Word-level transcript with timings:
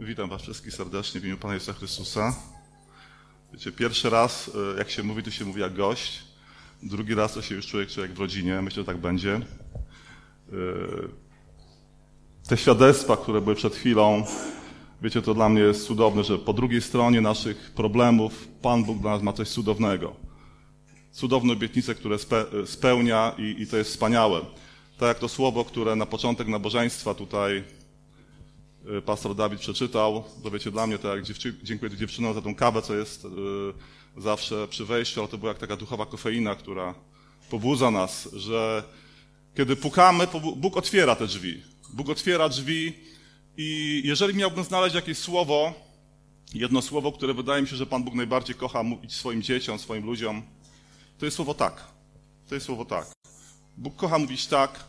Witam 0.00 0.28
Was 0.28 0.42
wszystkich 0.42 0.74
serdecznie 0.74 1.20
w 1.20 1.24
imieniu 1.24 1.38
Pana 1.38 1.54
Jezusa 1.54 1.72
Chrystusa. 1.72 2.36
Wiecie, 3.52 3.72
pierwszy 3.72 4.10
raz, 4.10 4.50
e, 4.74 4.78
jak 4.78 4.90
się 4.90 5.02
mówi, 5.02 5.22
to 5.22 5.30
się 5.30 5.44
mówi 5.44 5.60
jak 5.60 5.74
gość. 5.74 6.22
Drugi 6.82 7.14
raz 7.14 7.32
to 7.32 7.42
się 7.42 7.54
już 7.54 7.66
człowiek 7.66 7.96
jak 7.96 8.12
w 8.12 8.18
rodzinie. 8.18 8.62
Myślę, 8.62 8.82
że 8.82 8.86
tak 8.86 8.98
będzie. 8.98 9.34
E, 9.34 9.40
te 12.48 12.56
świadectwa, 12.56 13.16
które 13.16 13.40
były 13.40 13.56
przed 13.56 13.74
chwilą, 13.74 14.24
wiecie, 15.02 15.22
to 15.22 15.34
dla 15.34 15.48
mnie 15.48 15.60
jest 15.60 15.86
cudowne, 15.86 16.24
że 16.24 16.38
po 16.38 16.52
drugiej 16.52 16.82
stronie 16.82 17.20
naszych 17.20 17.70
problemów 17.70 18.48
Pan 18.62 18.84
Bóg 18.84 18.98
dla 18.98 19.10
nas 19.10 19.22
ma 19.22 19.32
coś 19.32 19.48
cudownego. 19.48 20.16
Cudowne 21.12 21.52
obietnice, 21.52 21.94
które 21.94 22.16
spełnia 22.66 23.32
i, 23.38 23.62
i 23.62 23.66
to 23.66 23.76
jest 23.76 23.90
wspaniałe. 23.90 24.40
Tak 24.98 25.08
jak 25.08 25.18
to 25.18 25.28
słowo, 25.28 25.64
które 25.64 25.96
na 25.96 26.06
początek 26.06 26.48
nabożeństwa 26.48 27.14
tutaj 27.14 27.64
pastor 29.06 29.34
Dawid 29.34 29.60
przeczytał. 29.60 30.24
To 30.42 30.50
wiecie, 30.50 30.70
dla 30.70 30.86
mnie, 30.86 30.98
tak 30.98 31.28
jak 31.28 31.54
dziękuję 31.62 31.96
dziewczynom 31.96 32.34
za 32.34 32.42
tą 32.42 32.54
kawę, 32.54 32.82
co 32.82 32.94
jest 32.94 33.24
y, 33.24 33.28
zawsze 34.16 34.68
przy 34.68 34.84
wejściu, 34.84 35.20
ale 35.20 35.28
to 35.28 35.38
była 35.38 35.48
jak 35.48 35.58
taka 35.58 35.76
duchowa 35.76 36.06
kofeina, 36.06 36.54
która 36.54 36.94
pobudza 37.50 37.90
nas, 37.90 38.28
że 38.32 38.82
kiedy 39.56 39.76
pukamy, 39.76 40.26
Bóg 40.56 40.76
otwiera 40.76 41.16
te 41.16 41.26
drzwi. 41.26 41.62
Bóg 41.92 42.08
otwiera 42.08 42.48
drzwi 42.48 42.92
i 43.56 44.02
jeżeli 44.04 44.34
miałbym 44.34 44.64
znaleźć 44.64 44.94
jakieś 44.94 45.18
słowo, 45.18 45.74
jedno 46.54 46.82
słowo, 46.82 47.12
które 47.12 47.34
wydaje 47.34 47.62
mi 47.62 47.68
się, 47.68 47.76
że 47.76 47.86
Pan 47.86 48.04
Bóg 48.04 48.14
najbardziej 48.14 48.56
kocha 48.56 48.82
mówić 48.82 49.14
swoim 49.14 49.42
dzieciom, 49.42 49.78
swoim 49.78 50.06
ludziom, 50.06 50.42
to 51.18 51.24
jest 51.24 51.36
słowo 51.36 51.54
tak. 51.54 51.84
To 52.48 52.54
jest 52.54 52.66
słowo 52.66 52.84
tak. 52.84 53.06
Bóg 53.76 53.96
kocha 53.96 54.18
mówić 54.18 54.46
tak, 54.46 54.84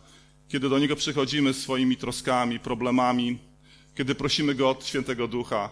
kiedy 0.47 0.69
do 0.69 0.79
Niego 0.79 0.95
przychodzimy 0.95 1.53
swoimi 1.53 1.97
troskami, 1.97 2.59
problemami, 2.59 3.48
kiedy 3.99 4.15
prosimy 4.15 4.55
Go 4.55 4.69
od 4.69 4.85
Świętego 4.85 5.27
Ducha, 5.27 5.69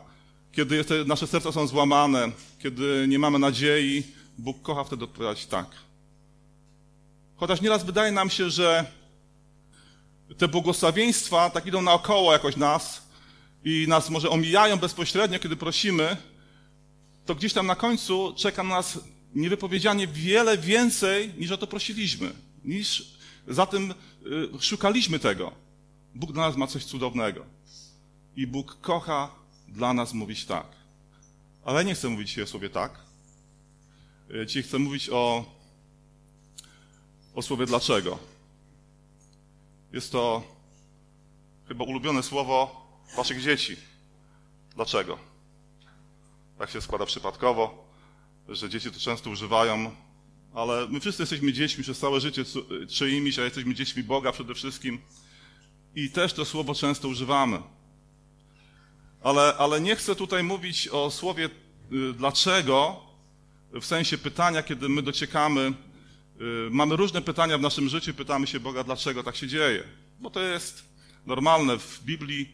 kiedy 0.52 0.86
nasze 1.06 1.28
serca 1.28 1.52
są 1.52 1.68
złamane, 1.68 2.32
kiedy 2.60 3.06
nie 3.08 3.20
mamy 3.20 3.40
nadziei, 3.40 4.04
Bóg 4.38 4.62
kocha 4.62 4.84
wtedy 4.84 5.04
odpowiadać 5.04 5.46
tak. 5.46 5.68
Chociaż 7.36 7.62
nieraz 7.62 7.86
wydaje 7.86 8.12
nam 8.12 8.30
się, 8.30 8.50
że 8.50 8.86
te 10.38 10.48
błogosławieństwa 10.48 11.50
tak 11.50 11.66
idą 11.66 11.82
naokoło 11.82 12.34
jakoś 12.34 12.56
nas 12.58 13.08
i 13.64 13.86
nas 13.88 14.10
może 14.10 14.30
omijają 14.30 14.78
bezpośrednio, 14.78 15.40
kiedy 15.40 15.56
prosimy, 15.56 16.18
to 17.26 17.36
gdzieś 17.36 17.54
tam 17.54 17.68
na 17.68 17.76
końcu 17.76 18.34
czeka 18.38 18.64
nas 18.64 19.00
niewypowiedzianie 19.36 20.08
wiele 20.08 20.58
więcej, 20.58 21.34
niż 21.38 21.52
o 21.52 21.58
to 21.58 21.68
prosiliśmy, 21.68 22.32
niż 22.66 23.18
za 23.48 23.66
tym 23.66 23.94
y, 24.26 24.62
szukaliśmy 24.62 25.20
tego. 25.20 25.52
Bóg 26.16 26.32
dla 26.32 26.48
nas 26.48 26.58
ma 26.58 26.68
coś 26.68 26.86
cudownego. 26.86 27.57
I 28.38 28.48
Bóg 28.48 28.78
kocha 28.82 29.30
dla 29.68 29.94
nas 29.94 30.14
mówić 30.14 30.46
tak. 30.46 30.66
Ale 31.66 31.86
nie 31.86 31.96
chcę 31.96 32.10
mówić 32.10 32.28
dzisiaj 32.28 32.44
o 32.44 32.48
słowie 32.48 32.70
tak. 32.70 33.00
E, 34.42 34.46
dzisiaj 34.46 34.64
chcę 34.64 34.80
mówić 34.80 35.10
o, 35.10 35.46
o 37.36 37.42
słowie 37.42 37.66
dlaczego. 37.66 38.20
Jest 39.94 40.12
to 40.12 40.44
chyba 41.68 41.84
ulubione 41.84 42.24
słowo 42.24 42.88
waszych 43.16 43.42
dzieci. 43.42 43.76
Dlaczego? 44.76 45.18
Tak 46.58 46.70
się 46.70 46.82
składa 46.82 47.06
przypadkowo, 47.06 47.88
że 48.50 48.70
dzieci 48.70 48.92
to 48.92 49.00
często 49.00 49.30
używają, 49.30 49.92
ale 50.54 50.88
my 50.88 51.00
wszyscy 51.00 51.22
jesteśmy 51.22 51.54
dziećmi 51.54 51.84
przez 51.84 52.00
całe 52.00 52.22
życie 52.22 52.44
czyimiś, 52.90 53.40
a 53.40 53.44
jesteśmy 53.44 53.76
dziećmi 53.76 54.04
Boga 54.04 54.32
przede 54.32 54.54
wszystkim. 54.54 55.02
I 55.96 56.10
też 56.10 56.34
to 56.34 56.46
słowo 56.46 56.76
często 56.76 57.08
używamy. 57.08 57.77
Ale, 59.28 59.54
ale 59.58 59.82
nie 59.82 59.96
chcę 59.96 60.16
tutaj 60.16 60.44
mówić 60.44 60.88
o 60.88 61.12
słowie 61.12 61.46
y, 61.46 62.14
dlaczego, 62.14 63.02
w 63.72 63.86
sensie 63.86 64.18
pytania, 64.18 64.64
kiedy 64.64 64.90
my 64.90 65.02
dociekamy, 65.02 65.74
y, 66.42 66.70
mamy 66.72 66.96
różne 66.96 67.22
pytania 67.22 67.58
w 67.58 67.62
naszym 67.62 67.90
życiu, 67.90 68.14
pytamy 68.14 68.48
się 68.48 68.60
Boga, 68.60 68.84
dlaczego 68.84 69.24
tak 69.24 69.36
się 69.36 69.48
dzieje. 69.48 69.84
Bo 70.20 70.30
to 70.30 70.40
jest 70.40 70.84
normalne. 71.26 71.78
W 71.78 72.04
Biblii 72.04 72.54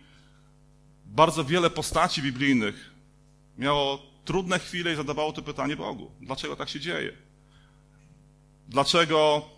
bardzo 1.05 1.43
wiele 1.43 1.69
postaci 1.69 2.21
biblijnych 2.21 2.91
miało 3.57 4.01
trudne 4.25 4.59
chwile 4.59 4.93
i 4.93 4.95
zadawało 4.95 5.33
to 5.33 5.41
pytanie 5.41 5.75
Bogu. 5.75 6.11
Dlaczego 6.21 6.55
tak 6.55 6.69
się 6.69 6.79
dzieje? 6.79 7.13
Dlaczego 8.67 9.49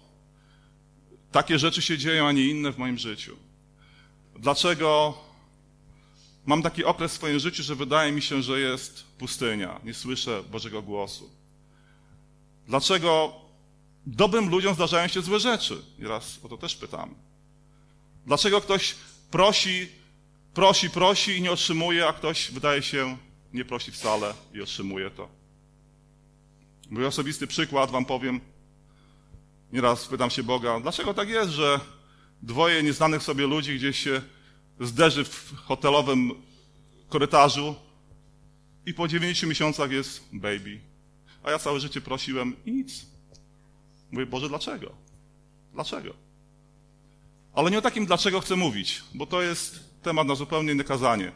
takie 1.31 1.59
rzeczy 1.59 1.81
się 1.81 1.97
dzieją, 1.97 2.27
a 2.27 2.31
nie 2.31 2.47
inne 2.47 2.71
w 2.71 2.77
moim 2.77 2.97
życiu? 2.97 3.37
Dlaczego 4.39 5.17
Mam 6.45 6.61
taki 6.61 6.83
okres 6.83 7.11
w 7.11 7.15
swoim 7.15 7.39
życiu, 7.39 7.63
że 7.63 7.75
wydaje 7.75 8.11
mi 8.11 8.21
się, 8.21 8.43
że 8.43 8.59
jest 8.59 9.03
pustynia. 9.17 9.79
Nie 9.83 9.93
słyszę 9.93 10.43
Bożego 10.51 10.81
głosu. 10.81 11.29
Dlaczego 12.67 13.33
dobrym 14.05 14.49
ludziom 14.49 14.75
zdarzają 14.75 15.07
się 15.07 15.21
złe 15.21 15.39
rzeczy? 15.39 15.81
I 15.99 16.07
raz 16.07 16.39
o 16.43 16.49
to 16.49 16.57
też 16.57 16.75
pytam. 16.75 17.15
Dlaczego 18.25 18.61
ktoś 18.61 18.95
prosi, 19.31 19.87
prosi, 20.53 20.89
prosi 20.89 21.37
i 21.37 21.41
nie 21.41 21.51
otrzymuje, 21.51 22.07
a 22.07 22.13
ktoś 22.13 22.51
wydaje 22.51 22.81
się 22.81 23.17
nie 23.53 23.65
prosi 23.65 23.91
wcale 23.91 24.33
i 24.53 24.61
otrzymuje 24.61 25.09
to? 25.09 25.29
Mój 26.89 27.05
osobisty 27.05 27.47
przykład 27.47 27.91
wam 27.91 28.05
powiem. 28.05 28.41
Nieraz 29.71 30.07
pytam 30.07 30.29
się 30.29 30.43
Boga, 30.43 30.79
dlaczego 30.79 31.13
tak 31.13 31.29
jest, 31.29 31.51
że 31.51 31.79
dwoje 32.41 32.83
nieznanych 32.83 33.23
sobie 33.23 33.47
ludzi 33.47 33.75
gdzieś 33.75 33.99
się 33.99 34.21
zderzy 34.79 35.25
w 35.25 35.55
hotelowym 35.55 36.31
korytarzu 37.09 37.75
i 38.85 38.93
po 38.93 39.07
dziewięciu 39.07 39.47
miesiącach 39.47 39.91
jest 39.91 40.23
baby. 40.33 40.79
A 41.43 41.51
ja 41.51 41.59
całe 41.59 41.79
życie 41.79 42.01
prosiłem 42.01 42.55
i 42.65 42.71
nic. 42.71 43.05
Mówię, 44.11 44.25
Boże, 44.25 44.49
dlaczego? 44.49 44.91
Dlaczego? 45.73 46.13
Ale 47.53 47.71
nie 47.71 47.77
o 47.77 47.81
takim 47.81 48.05
dlaczego 48.05 48.39
chcę 48.39 48.55
mówić, 48.55 49.03
bo 49.13 49.25
to 49.25 49.41
jest 49.41 49.79
temat 50.01 50.27
na 50.27 50.35
zupełnie 50.35 50.71
inne 50.71 50.83
kazanie. 50.83 51.31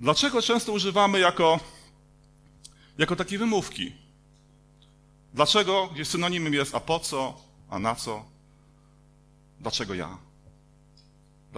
Dlaczego 0.00 0.42
często 0.42 0.72
używamy 0.72 1.20
jako, 1.20 1.60
jako 2.98 3.16
takie 3.16 3.38
wymówki? 3.38 3.92
Dlaczego, 5.34 5.88
gdzie 5.94 6.04
synonimem 6.04 6.54
jest 6.54 6.74
a 6.74 6.80
po 6.80 6.98
co, 6.98 7.40
a 7.70 7.78
na 7.78 7.94
co? 7.94 8.24
Dlaczego 9.60 9.94
ja? 9.94 10.18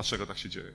Dlaczego 0.00 0.26
tak 0.26 0.38
się 0.38 0.48
dzieje. 0.48 0.72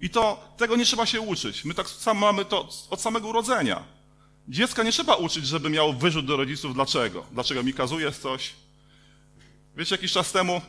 I 0.00 0.10
to, 0.10 0.54
tego 0.56 0.76
nie 0.76 0.84
trzeba 0.84 1.06
się 1.06 1.20
uczyć. 1.20 1.64
My 1.64 1.74
tak 1.74 1.88
samo 1.88 2.20
mamy 2.20 2.44
to 2.44 2.68
od 2.90 3.00
samego 3.00 3.28
urodzenia. 3.28 3.84
Dziecka 4.48 4.82
nie 4.82 4.92
trzeba 4.92 5.14
uczyć, 5.14 5.46
żeby 5.46 5.70
miało 5.70 5.92
wyrzut 5.92 6.26
do 6.26 6.36
rodziców 6.36 6.74
dlaczego. 6.74 7.26
Dlaczego 7.32 7.62
mi 7.62 7.72
kazujesz 7.74 8.16
coś. 8.16 8.52
Wiecie, 9.76 9.94
jakiś 9.94 10.12
czas 10.12 10.32
temu 10.32 10.60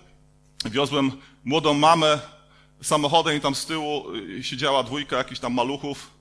wiozłem 0.66 1.12
młodą 1.44 1.74
mamę 1.74 2.20
samochodem 2.82 3.38
i 3.38 3.42
tam 3.42 3.56
z 3.56 3.66
tyłu 3.66 4.16
y, 4.16 4.44
siedziała 4.44 4.84
dwójka 4.84 5.18
jakichś 5.18 5.40
tam 5.40 5.54
maluchów. 5.54 6.12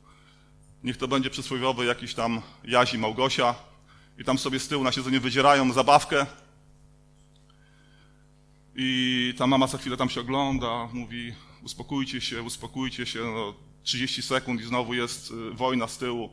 Niech 0.84 0.96
to 0.96 1.08
będzie 1.08 1.30
przysłowiowy 1.30 1.84
jakiś 1.84 2.14
tam 2.14 2.42
Jazi 2.64 2.98
Małgosia. 2.98 3.54
I 4.18 4.24
tam 4.24 4.38
sobie 4.38 4.60
z 4.60 4.68
tyłu 4.68 4.84
na 4.84 4.92
siedzeniu 4.92 5.20
wydzierają 5.20 5.72
zabawkę. 5.72 6.26
I 8.78 9.34
ta 9.38 9.46
mama 9.46 9.66
za 9.66 9.78
chwilę 9.78 9.96
tam 9.96 10.10
się 10.10 10.20
ogląda, 10.20 10.88
mówi 10.92 11.34
uspokójcie 11.62 12.20
się, 12.20 12.42
uspokójcie 12.42 13.06
się, 13.06 13.20
no, 13.24 13.54
30 13.82 14.22
sekund 14.22 14.60
i 14.60 14.64
znowu 14.64 14.94
jest 14.94 15.30
y, 15.30 15.50
wojna 15.50 15.88
z 15.88 15.98
tyłu. 15.98 16.30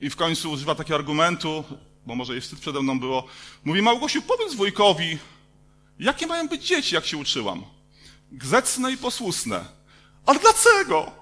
I 0.00 0.10
w 0.10 0.16
końcu 0.16 0.50
używa 0.50 0.74
takiego 0.74 0.94
argumentu, 0.94 1.64
bo 2.06 2.14
może 2.14 2.34
jeszcze 2.34 2.56
przede 2.56 2.82
mną 2.82 3.00
było, 3.00 3.26
mówi 3.64 3.82
Małgosiu, 3.82 4.22
powiedz 4.22 4.54
wujkowi, 4.54 5.18
jakie 5.98 6.26
mają 6.26 6.48
być 6.48 6.66
dzieci, 6.66 6.94
jak 6.94 7.06
się 7.06 7.16
uczyłam? 7.16 7.64
Gzecne 8.32 8.92
i 8.92 8.96
posłusne. 8.96 9.64
Ale 10.26 10.38
dlaczego? 10.38 11.12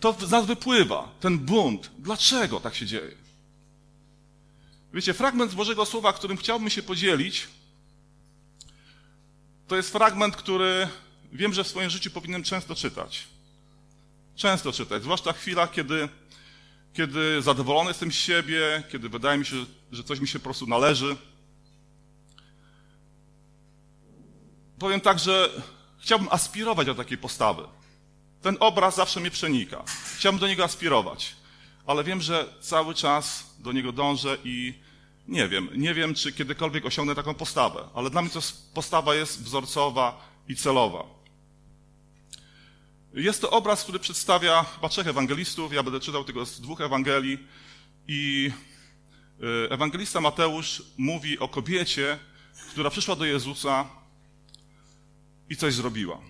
To 0.00 0.12
z 0.12 0.30
nas 0.30 0.46
wypływa, 0.46 1.08
ten 1.20 1.38
bunt. 1.38 1.90
Dlaczego 1.98 2.60
tak 2.60 2.74
się 2.74 2.86
dzieje? 2.86 3.16
Wiecie, 4.94 5.14
fragment 5.14 5.52
z 5.52 5.54
Bożego 5.54 5.86
Słowa, 5.86 6.12
którym 6.12 6.36
chciałbym 6.36 6.70
się 6.70 6.82
podzielić, 6.82 7.48
to 9.70 9.76
jest 9.76 9.92
fragment, 9.92 10.36
który 10.36 10.88
wiem, 11.32 11.52
że 11.52 11.64
w 11.64 11.68
swoim 11.68 11.90
życiu 11.90 12.10
powinienem 12.10 12.42
często 12.42 12.74
czytać. 12.74 13.28
Często 14.36 14.72
czytać, 14.72 15.02
zwłaszcza 15.02 15.32
w 15.32 15.38
chwilach, 15.38 15.70
kiedy, 15.72 16.08
kiedy 16.92 17.42
zadowolony 17.42 17.90
jestem 17.90 18.12
z 18.12 18.14
siebie, 18.14 18.82
kiedy 18.92 19.08
wydaje 19.08 19.38
mi 19.38 19.46
się, 19.46 19.56
że 19.92 20.04
coś 20.04 20.20
mi 20.20 20.28
się 20.28 20.38
po 20.38 20.44
prostu 20.44 20.66
należy. 20.66 21.16
Powiem 24.78 25.00
tak, 25.00 25.18
że 25.18 25.50
chciałbym 25.98 26.28
aspirować 26.30 26.86
do 26.86 26.94
takiej 26.94 27.18
postawy. 27.18 27.62
Ten 28.42 28.56
obraz 28.60 28.96
zawsze 28.96 29.20
mnie 29.20 29.30
przenika. 29.30 29.84
Chciałbym 30.16 30.40
do 30.40 30.48
niego 30.48 30.64
aspirować, 30.64 31.36
ale 31.86 32.04
wiem, 32.04 32.20
że 32.20 32.54
cały 32.60 32.94
czas 32.94 33.54
do 33.58 33.72
niego 33.72 33.92
dążę 33.92 34.36
i 34.44 34.74
nie 35.28 35.48
wiem. 35.48 35.68
Nie 35.74 35.94
wiem, 35.94 36.14
czy 36.14 36.32
kiedykolwiek 36.32 36.86
osiągnę 36.86 37.14
taką 37.14 37.34
postawę, 37.34 37.88
ale 37.94 38.10
dla 38.10 38.22
mnie 38.22 38.30
to 38.30 38.40
postawa 38.74 39.14
jest 39.14 39.42
wzorcowa 39.42 40.28
i 40.48 40.56
celowa. 40.56 41.04
Jest 43.14 43.40
to 43.40 43.50
obraz, 43.50 43.82
który 43.82 43.98
przedstawia 43.98 44.64
chyba 44.64 44.88
trzech 44.88 45.06
ewangelistów. 45.06 45.72
Ja 45.72 45.82
będę 45.82 46.00
czytał 46.00 46.24
tylko 46.24 46.46
z 46.46 46.60
dwóch 46.60 46.80
Ewangelii. 46.80 47.38
I 48.08 48.50
y, 49.42 49.70
ewangelista 49.70 50.20
Mateusz 50.20 50.82
mówi 50.98 51.38
o 51.38 51.48
kobiecie, 51.48 52.18
która 52.70 52.90
przyszła 52.90 53.16
do 53.16 53.24
Jezusa 53.24 53.88
i 55.48 55.56
coś 55.56 55.74
zrobiła. 55.74 56.20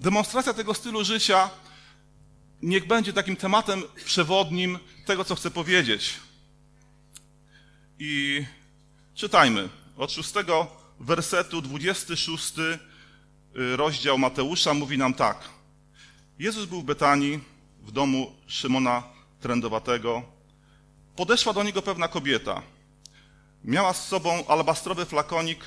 Demonstracja 0.00 0.54
tego 0.54 0.74
stylu 0.74 1.04
życia 1.04 1.50
niech 2.62 2.86
będzie 2.86 3.12
takim 3.12 3.36
tematem 3.36 3.82
przewodnim 4.04 4.78
tego, 5.06 5.24
co 5.24 5.34
chcę 5.34 5.50
powiedzieć. 5.50 6.14
I 7.98 8.44
czytajmy 9.14 9.68
od 9.96 10.12
szóstego 10.12 10.66
wersetu, 11.00 11.62
26 11.62 12.58
y, 12.58 12.78
rozdział 13.76 14.18
Mateusza 14.18 14.74
mówi 14.74 14.98
nam 14.98 15.14
tak. 15.14 15.48
Jezus 16.38 16.66
był 16.66 16.80
w 16.80 16.84
Betanii, 16.84 17.40
w 17.82 17.92
domu 17.92 18.32
Szymona 18.46 19.02
Trędowatego. 19.40 20.22
Podeszła 21.16 21.52
do 21.52 21.62
niego 21.62 21.82
pewna 21.82 22.08
kobieta. 22.08 22.62
Miała 23.64 23.92
z 23.92 24.08
sobą 24.08 24.46
alabastrowy 24.46 25.06
flakonik 25.06 25.64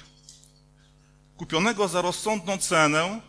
kupionego 1.38 1.88
za 1.88 2.02
rozsądną 2.02 2.58
cenę 2.58 3.22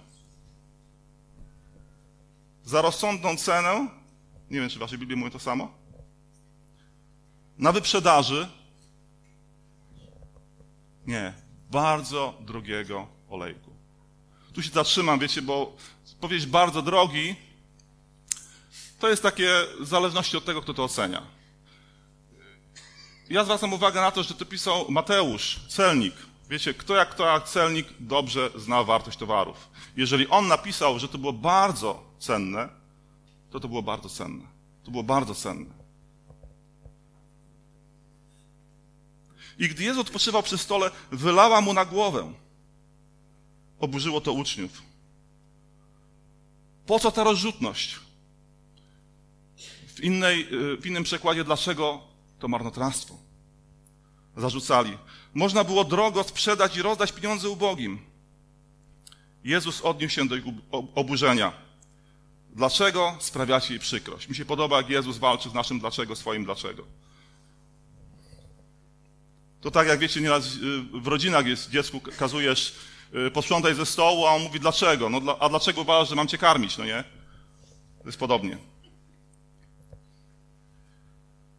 za 2.65 2.83
rozsądną 2.83 3.37
cenę, 3.37 3.89
nie 4.51 4.61
wiem, 4.61 4.71
czy 4.71 4.79
wasze 4.79 4.99
Biblie 4.99 5.17
mówią 5.17 5.31
to 5.31 5.39
samo, 5.39 5.75
na 7.59 7.73
wyprzedaży, 7.73 8.49
nie, 11.07 11.33
bardzo 11.71 12.35
drogiego 12.41 13.07
olejku. 13.29 13.71
Tu 14.53 14.63
się 14.63 14.71
zatrzymam, 14.71 15.19
wiecie, 15.19 15.43
bo 15.43 15.77
powiedzieć 16.21 16.47
bardzo 16.47 16.83
drogi, 16.83 17.37
to 18.99 19.09
jest 19.09 19.23
takie 19.23 19.51
w 19.81 19.87
zależności 19.87 20.37
od 20.37 20.45
tego, 20.45 20.63
kto 20.63 20.75
to 20.75 20.85
ocenia. 20.85 21.23
Ja 23.31 23.45
zwracam 23.45 23.73
uwagę 23.73 24.01
na 24.01 24.11
to, 24.11 24.23
że 24.23 24.35
to 24.35 24.45
pisał 24.47 24.87
Mateusz, 24.91 25.61
celnik. 25.69 26.15
Wiecie, 26.55 26.75
kto 26.75 26.95
jak 26.95 27.11
kto 27.11 27.27
jak 27.27 27.49
celnik 27.49 27.87
dobrze 28.01 28.51
zna 28.57 28.85
wartość 28.85 29.19
towarów. 29.19 29.69
Jeżeli 29.97 30.29
on 30.29 30.49
napisał, 30.49 30.99
że 30.99 31.09
to 31.09 31.19
było 31.19 31.33
bardzo 31.33 32.05
cenne, 32.19 32.69
to 33.51 33.61
to 33.61 33.69
było 33.69 33.83
bardzo 33.83 34.09
cenne. 34.09 34.45
To 34.85 34.91
było 34.91 35.03
bardzo 35.03 35.35
cenne. 35.35 35.75
I 39.59 39.69
gdy 39.69 39.85
Jezus 39.85 40.01
odpoczywał 40.01 40.43
przy 40.43 40.59
stole, 40.59 40.91
wylała 41.13 41.61
mu 41.61 41.73
na 41.73 41.85
głowę. 41.85 42.33
Oburzyło 43.81 44.21
to 44.21 44.33
uczniów. 44.33 44.83
Po 46.87 46.99
co 46.99 47.11
ta 47.13 47.25
rozrzutność? 47.25 48.01
W, 49.87 50.01
innej, 50.01 50.49
w 50.81 50.87
innym 50.87 51.05
przekładzie, 51.05 51.45
dlaczego 51.45 52.03
to 52.39 52.49
marnotrawstwo? 52.49 53.24
Zarzucali. 54.37 54.99
Można 55.35 55.65
było 55.65 55.85
drogo 55.85 56.25
sprzedać 56.25 56.77
i 56.77 56.83
rozdać 56.83 57.13
pieniądze 57.13 57.49
ubogim. 57.49 57.99
Jezus 59.45 59.81
odniósł 59.81 60.15
się 60.15 60.29
do 60.29 60.37
ich 60.37 60.45
oburzenia. 60.95 61.53
Dlaczego 62.51 63.17
sprawiacie 63.21 63.75
jej 63.75 63.81
przykrość? 63.81 64.29
Mi 64.29 64.35
się 64.37 64.45
podoba, 64.45 64.77
jak 64.77 64.91
Jezus 64.91 65.19
walczy 65.19 65.51
z 65.51 65.55
naszym 65.55 65.81
dlaczego, 65.81 66.17
swoim 66.17 66.45
dlaczego. 66.45 66.85
To 69.61 69.71
tak 69.71 69.89
jak 69.89 69.99
wiecie, 69.99 70.21
nieraz 70.21 70.47
y, 70.47 70.59
w 70.93 71.07
rodzinach 71.07 71.47
jest, 71.47 71.71
dziecku 71.71 72.01
kazujesz 72.01 72.75
y, 73.27 73.31
posprzątaj 73.31 73.75
ze 73.75 73.87
stołu, 73.87 74.27
a 74.27 74.35
on 74.35 74.43
mówi 74.43 74.61
dlaczego? 74.61 75.11
No, 75.11 75.39
a 75.41 75.49
dlaczego 75.49 75.81
uważasz, 75.81 76.09
że 76.09 76.15
mam 76.15 76.29
cię 76.29 76.39
karmić, 76.39 76.79
no 76.79 76.85
nie? 76.85 77.05
To 77.99 78.09
jest 78.09 78.19
podobnie. 78.19 78.59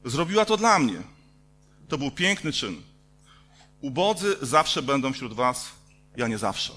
Zrobiła 0.06 0.46
to 0.46 0.58
dla 0.58 0.80
mnie. 0.80 1.15
To 1.88 1.98
był 1.98 2.12
piękny 2.12 2.54
czyn. 2.54 2.82
Ubodzy 3.82 4.36
zawsze 4.42 4.82
będą 4.82 5.14
wśród 5.14 5.34
was, 5.34 5.72
ja 6.18 6.28
nie 6.28 6.38
zawsze. 6.38 6.74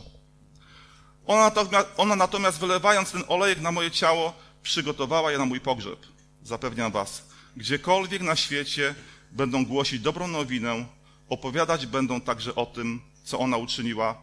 Ona 1.26 1.42
natomiast, 1.42 1.88
ona 1.96 2.16
natomiast 2.16 2.58
wylewając 2.58 3.12
ten 3.12 3.24
olejek 3.28 3.60
na 3.60 3.72
moje 3.72 3.90
ciało, 3.90 4.32
przygotowała 4.62 5.32
je 5.32 5.38
na 5.38 5.44
mój 5.44 5.60
pogrzeb. 5.60 6.06
Zapewniam 6.42 6.92
was, 6.92 7.22
gdziekolwiek 7.56 8.22
na 8.22 8.36
świecie 8.36 8.94
będą 9.30 9.64
głosić 9.64 10.00
dobrą 10.00 10.28
nowinę, 10.28 10.86
opowiadać 11.28 11.86
będą 11.86 12.20
także 12.20 12.54
o 12.54 12.66
tym, 12.66 13.00
co 13.24 13.38
ona 13.38 13.56
uczyniła 13.56 14.22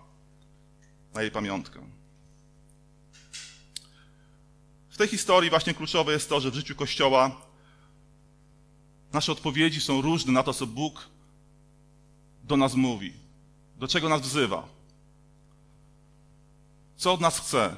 na 1.13 1.21
jej 1.21 1.31
pamiątkę. 1.31 1.79
W 4.89 4.97
tej 4.97 5.07
historii 5.07 5.49
właśnie 5.49 5.73
kluczowe 5.73 6.13
jest 6.13 6.29
to, 6.29 6.39
że 6.39 6.51
w 6.51 6.55
życiu 6.55 6.75
Kościoła 6.75 7.31
nasze 9.15 9.31
odpowiedzi 9.31 9.81
są 9.81 10.01
różne 10.01 10.31
na 10.33 10.43
to, 10.43 10.53
co 10.53 10.67
Bóg 10.67 11.09
do 12.43 12.57
nas 12.57 12.73
mówi, 12.73 13.13
do 13.77 13.87
czego 13.87 14.09
nas 14.09 14.21
wzywa. 14.21 14.67
Co 16.97 17.13
od 17.13 17.21
nas 17.21 17.39
chce? 17.39 17.75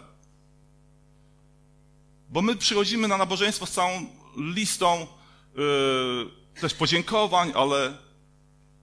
Bo 2.29 2.41
my 2.41 2.55
przychodzimy 2.55 3.07
na 3.07 3.17
nabożeństwo 3.17 3.65
z 3.65 3.71
całą 3.71 4.05
listą 4.37 5.07
yy, 5.55 6.61
też 6.61 6.73
podziękowań, 6.73 7.51
ale, 7.55 7.97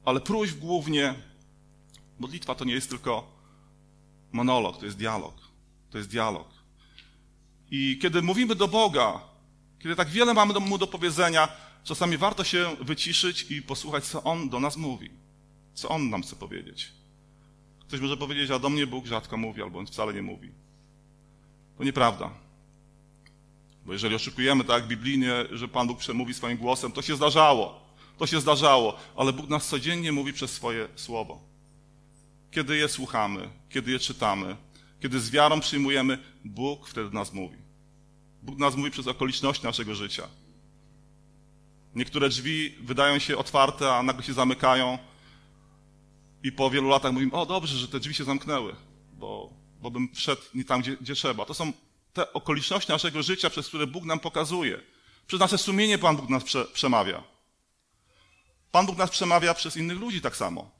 ale 0.04 0.20
próśb 0.20 0.58
głównie. 0.58 1.14
Modlitwa 2.18 2.54
to 2.54 2.64
nie 2.64 2.74
jest 2.74 2.88
tylko 2.88 3.26
monolog, 4.32 4.78
to 4.78 4.84
jest 4.84 4.96
dialog. 4.96 5.34
To 5.90 5.98
jest 5.98 6.10
dialog. 6.10 6.48
I 7.70 7.98
kiedy 8.02 8.22
mówimy 8.22 8.54
do 8.54 8.68
Boga, 8.68 9.20
kiedy 9.78 9.96
tak 9.96 10.08
wiele 10.08 10.34
mamy 10.34 10.60
Mu 10.60 10.78
do 10.78 10.86
powiedzenia, 10.86 11.48
czasami 11.84 12.16
warto 12.16 12.44
się 12.44 12.76
wyciszyć 12.80 13.50
i 13.50 13.62
posłuchać, 13.62 14.04
co 14.04 14.22
On 14.22 14.48
do 14.48 14.60
nas 14.60 14.76
mówi. 14.76 15.10
Co 15.74 15.88
On 15.88 16.10
nam 16.10 16.22
chce 16.22 16.36
powiedzieć. 16.36 16.92
Ktoś 17.80 18.00
może 18.00 18.16
powiedzieć, 18.16 18.50
a 18.50 18.58
do 18.58 18.68
mnie 18.68 18.86
Bóg 18.86 19.06
rzadko 19.06 19.36
mówi, 19.36 19.62
albo 19.62 19.78
on 19.78 19.86
wcale 19.86 20.14
nie 20.14 20.22
mówi. 20.22 20.50
To 21.78 21.84
nieprawda. 21.84 22.30
Bo 23.86 23.92
jeżeli 23.92 24.14
oszukujemy 24.14 24.64
tak 24.64 24.86
biblijnie, 24.86 25.32
że 25.50 25.68
Pan 25.68 25.86
Bóg 25.86 25.98
przemówi 25.98 26.34
swoim 26.34 26.58
głosem, 26.58 26.92
to 26.92 27.02
się 27.02 27.16
zdarzało. 27.16 27.84
To 28.18 28.26
się 28.26 28.40
zdarzało, 28.40 28.96
ale 29.16 29.32
Bóg 29.32 29.48
nas 29.48 29.68
codziennie 29.68 30.12
mówi 30.12 30.32
przez 30.32 30.50
swoje 30.52 30.88
słowo. 30.96 31.42
Kiedy 32.50 32.76
je 32.76 32.88
słuchamy, 32.88 33.48
kiedy 33.70 33.90
je 33.90 33.98
czytamy, 33.98 34.56
kiedy 35.00 35.20
z 35.20 35.30
wiarą 35.30 35.60
przyjmujemy, 35.60 36.18
Bóg 36.44 36.88
wtedy 36.88 37.10
nas 37.10 37.32
mówi. 37.32 37.56
Bóg 38.42 38.58
nas 38.58 38.76
mówi 38.76 38.90
przez 38.90 39.06
okoliczności 39.06 39.64
naszego 39.64 39.94
życia. 39.94 40.28
Niektóre 41.94 42.28
drzwi 42.28 42.74
wydają 42.80 43.18
się 43.18 43.36
otwarte, 43.36 43.94
a 43.94 44.02
nagle 44.02 44.22
się 44.22 44.32
zamykają, 44.32 44.98
i 46.44 46.52
po 46.52 46.70
wielu 46.70 46.88
latach 46.88 47.12
mówimy, 47.12 47.32
o 47.32 47.46
dobrze, 47.46 47.78
że 47.78 47.88
te 47.88 48.00
drzwi 48.00 48.14
się 48.14 48.24
zamknęły, 48.24 48.76
bo, 49.12 49.52
bo 49.80 49.90
bym 49.90 50.14
wszedł 50.14 50.42
nie 50.54 50.64
tam, 50.64 50.80
gdzie, 50.80 50.96
gdzie 50.96 51.14
trzeba. 51.14 51.44
To 51.44 51.54
są 51.54 51.72
te 52.12 52.32
okoliczności 52.32 52.92
naszego 52.92 53.22
życia, 53.22 53.50
przez 53.50 53.68
które 53.68 53.86
Bóg 53.86 54.04
nam 54.04 54.20
pokazuje. 54.20 54.80
Przez 55.26 55.40
nasze 55.40 55.58
sumienie 55.58 55.98
Pan 55.98 56.16
Bóg 56.16 56.28
nas 56.28 56.44
prze, 56.44 56.64
przemawia. 56.64 57.22
Pan 58.72 58.86
Bóg 58.86 58.96
nas 58.96 59.10
przemawia 59.10 59.54
przez 59.54 59.76
innych 59.76 59.98
ludzi 59.98 60.20
tak 60.20 60.36
samo. 60.36 60.70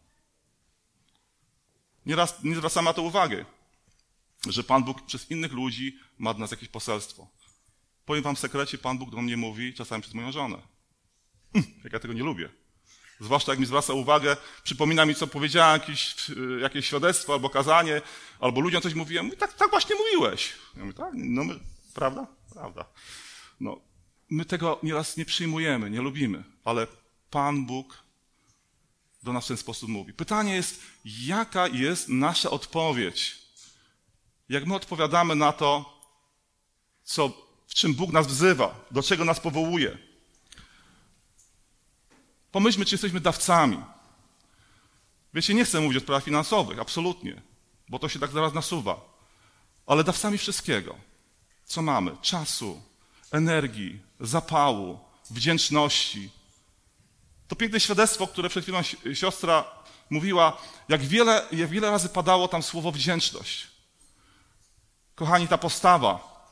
Nieraz 2.07 2.43
nie 2.45 2.57
zwracamy 2.57 2.85
na 2.85 2.93
to 2.93 3.03
uwagi, 3.03 3.37
że 4.49 4.65
Pan 4.65 4.85
Bóg 4.85 5.03
przez 5.03 5.31
innych 5.31 5.53
ludzi 5.53 5.99
ma 6.19 6.35
do 6.35 6.41
nas 6.41 6.51
jakieś 6.51 6.69
poselstwo. 6.69 7.27
Powiem 8.07 8.23
wam 8.23 8.37
w 8.37 8.39
sekrecie, 8.39 8.79
Pan 8.79 8.99
Bóg 8.99 9.11
do 9.11 9.23
mnie 9.23 9.37
mówi 9.37 9.75
czasami 9.75 10.03
przez 10.03 10.15
moją 10.15 10.33
żonę. 10.33 10.74
Ja 11.95 12.01
tego 12.01 12.15
nie 12.15 12.23
lubię. 12.23 12.49
Zwłaszcza 13.21 13.53
jak 13.53 13.59
mi 13.59 13.67
zwraca 13.67 13.93
uwagę, 13.93 14.37
przypomina 14.65 15.07
mi, 15.07 15.15
co 15.15 15.27
powiedziałem, 15.27 15.81
jakieś, 15.81 16.17
jakieś 16.61 16.87
świadectwo 16.87 17.33
albo 17.33 17.51
kazanie, 17.51 18.03
albo 18.41 18.61
ludziom 18.61 18.83
coś 18.83 18.95
mówiłem. 18.95 19.25
Mówi, 19.27 19.37
tak, 19.37 19.53
tak 19.53 19.71
właśnie 19.71 19.97
mówiłeś. 19.97 20.53
Ja 20.77 20.85
mówię, 20.85 20.95
tak, 20.95 21.13
no 21.15 21.45
my, 21.45 21.55
prawda? 21.95 22.27
Prawda. 22.53 22.85
No, 23.61 23.81
my 24.31 24.45
tego 24.45 24.79
nieraz 24.83 25.17
nie 25.17 25.25
przyjmujemy, 25.25 25.91
nie 25.91 26.01
lubimy, 26.01 26.45
ale 26.65 26.87
Pan 27.31 27.67
Bóg 27.67 28.05
do 29.23 29.33
nas 29.33 29.45
w 29.45 29.49
ten 29.49 29.57
sposób 29.57 29.89
mówi. 29.89 30.13
Pytanie 30.13 30.55
jest, 30.55 30.83
jaka 31.05 31.69
jest 31.69 32.09
nasza 32.09 32.51
odpowiedź? 32.51 33.39
Jak 34.49 34.67
my 34.67 34.75
odpowiadamy 34.75 35.35
na 35.35 35.53
to, 35.53 36.01
co, 37.05 37.29
w 37.67 37.75
czym 37.75 37.95
Bóg 37.95 38.13
nas 38.13 38.27
wzywa, 38.27 38.87
do 38.91 39.03
czego 39.03 39.25
nas 39.25 39.41
powołuje? 39.41 40.14
Pomyślmy, 42.55 42.85
czy 42.85 42.95
jesteśmy 42.95 43.21
dawcami. 43.21 43.81
Wiecie, 45.35 45.55
nie 45.55 45.65
chcę 45.65 45.81
mówić 45.81 45.97
o 45.99 46.01
sprawach 46.01 46.25
finansowych, 46.25 46.79
absolutnie, 46.79 47.43
bo 47.89 47.99
to 47.99 48.09
się 48.09 48.19
tak 48.19 48.31
zaraz 48.31 48.55
nasuwa. 48.55 49.01
Ale 49.87 50.05
dawcami 50.05 50.39
wszystkiego. 50.39 50.97
Co 51.65 51.83
mamy? 51.83 52.17
Czasu, 52.23 52.83
energii, 53.31 54.01
zapału, 54.21 54.99
wdzięczności. 55.31 56.31
To 57.49 57.57
piękne 57.57 57.81
świadectwo, 57.81 58.27
które 58.27 58.49
przed 58.49 58.65
chwilą 58.65 58.83
siostra 59.15 59.65
mówiła, 60.11 60.57
jak 60.89 61.03
wiele, 61.03 61.47
jak 61.53 61.71
wiele 61.71 61.91
razy 61.91 62.09
padało 62.09 62.49
tam 62.49 62.63
słowo 62.63 62.93
wdzięczność. 62.93 63.67
Kochani, 65.15 65.49
ta 65.49 65.59
postawa, 65.59 66.45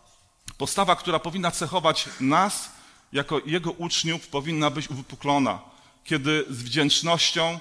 postawa, 0.58 0.96
która 0.96 1.18
powinna 1.18 1.50
cechować 1.50 2.08
nas 2.20 2.70
jako 3.12 3.40
Jego 3.46 3.70
uczniów, 3.70 4.28
powinna 4.28 4.70
być 4.70 4.90
uwypuklona, 4.90 5.71
kiedy 6.04 6.44
z 6.50 6.62
wdzięcznością 6.62 7.60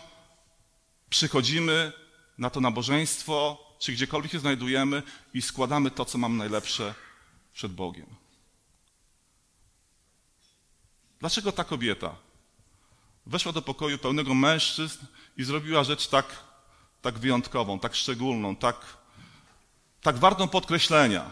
przychodzimy 1.10 1.94
na 2.38 2.50
to 2.50 2.62
nabożeństwo, 2.62 3.58
czy 3.80 3.92
gdziekolwiek 3.92 4.32
się 4.32 4.40
znajdujemy 4.40 5.04
i 5.34 5.42
składamy 5.42 5.92
to, 5.92 6.06
co 6.06 6.18
mam 6.18 6.38
najlepsze 6.38 6.94
przed 7.54 7.74
Bogiem. 7.74 8.06
Dlaczego 11.20 11.52
ta 11.52 11.64
kobieta 11.64 12.16
weszła 13.26 13.52
do 13.52 13.62
pokoju 13.62 13.98
pełnego 13.98 14.34
mężczyzn 14.34 15.06
i 15.38 15.44
zrobiła 15.44 15.84
rzecz 15.84 16.08
tak, 16.08 16.26
tak 17.02 17.20
wyjątkową, 17.20 17.80
tak 17.80 17.96
szczególną, 17.96 18.56
tak, 18.56 18.98
tak 20.02 20.18
wartą 20.18 20.48
podkreślenia? 20.48 21.32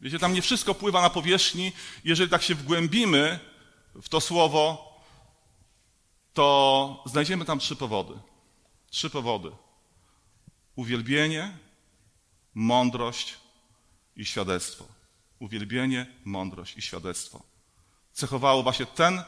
Wiecie, 0.00 0.18
tam 0.18 0.32
nie 0.32 0.42
wszystko 0.42 0.74
pływa 0.74 1.02
na 1.02 1.10
powierzchni. 1.10 1.72
Jeżeli 2.04 2.30
tak 2.30 2.42
się 2.42 2.54
wgłębimy 2.54 3.38
w 4.02 4.08
to 4.08 4.20
słowo, 4.20 4.87
to 6.38 7.02
znajdziemy 7.06 7.44
tam 7.44 7.58
trzy 7.58 7.76
powody. 7.76 8.14
Trzy 8.90 9.10
powody. 9.10 9.50
Uwielbienie, 10.76 11.58
mądrość 12.54 13.34
i 14.16 14.24
świadectwo. 14.24 14.84
Uwielbienie, 15.38 16.06
mądrość 16.24 16.76
i 16.76 16.82
świadectwo. 16.82 17.42
Cechowało 18.12 18.62
właśnie 18.62 18.86
ten, 18.86 19.22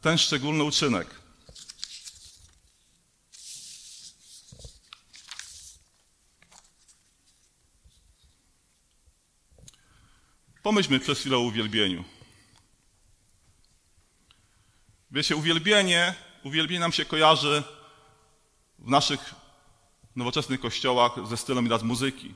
ten 0.00 0.18
szczególny 0.18 0.64
uczynek. 0.64 1.06
Pomyślmy 10.62 11.00
przez 11.00 11.18
chwilę 11.18 11.36
o 11.36 11.40
uwielbieniu. 11.40 12.04
Wiecie, 15.10 15.36
uwielbienie, 15.36 16.14
uwielbienie 16.44 16.80
nam 16.80 16.92
się 16.92 17.04
kojarzy 17.04 17.62
w 18.78 18.90
naszych 18.90 19.34
nowoczesnych 20.16 20.60
kościołach 20.60 21.12
ze 21.28 21.36
stylem 21.36 21.70
raz 21.70 21.82
muzyki. 21.82 22.34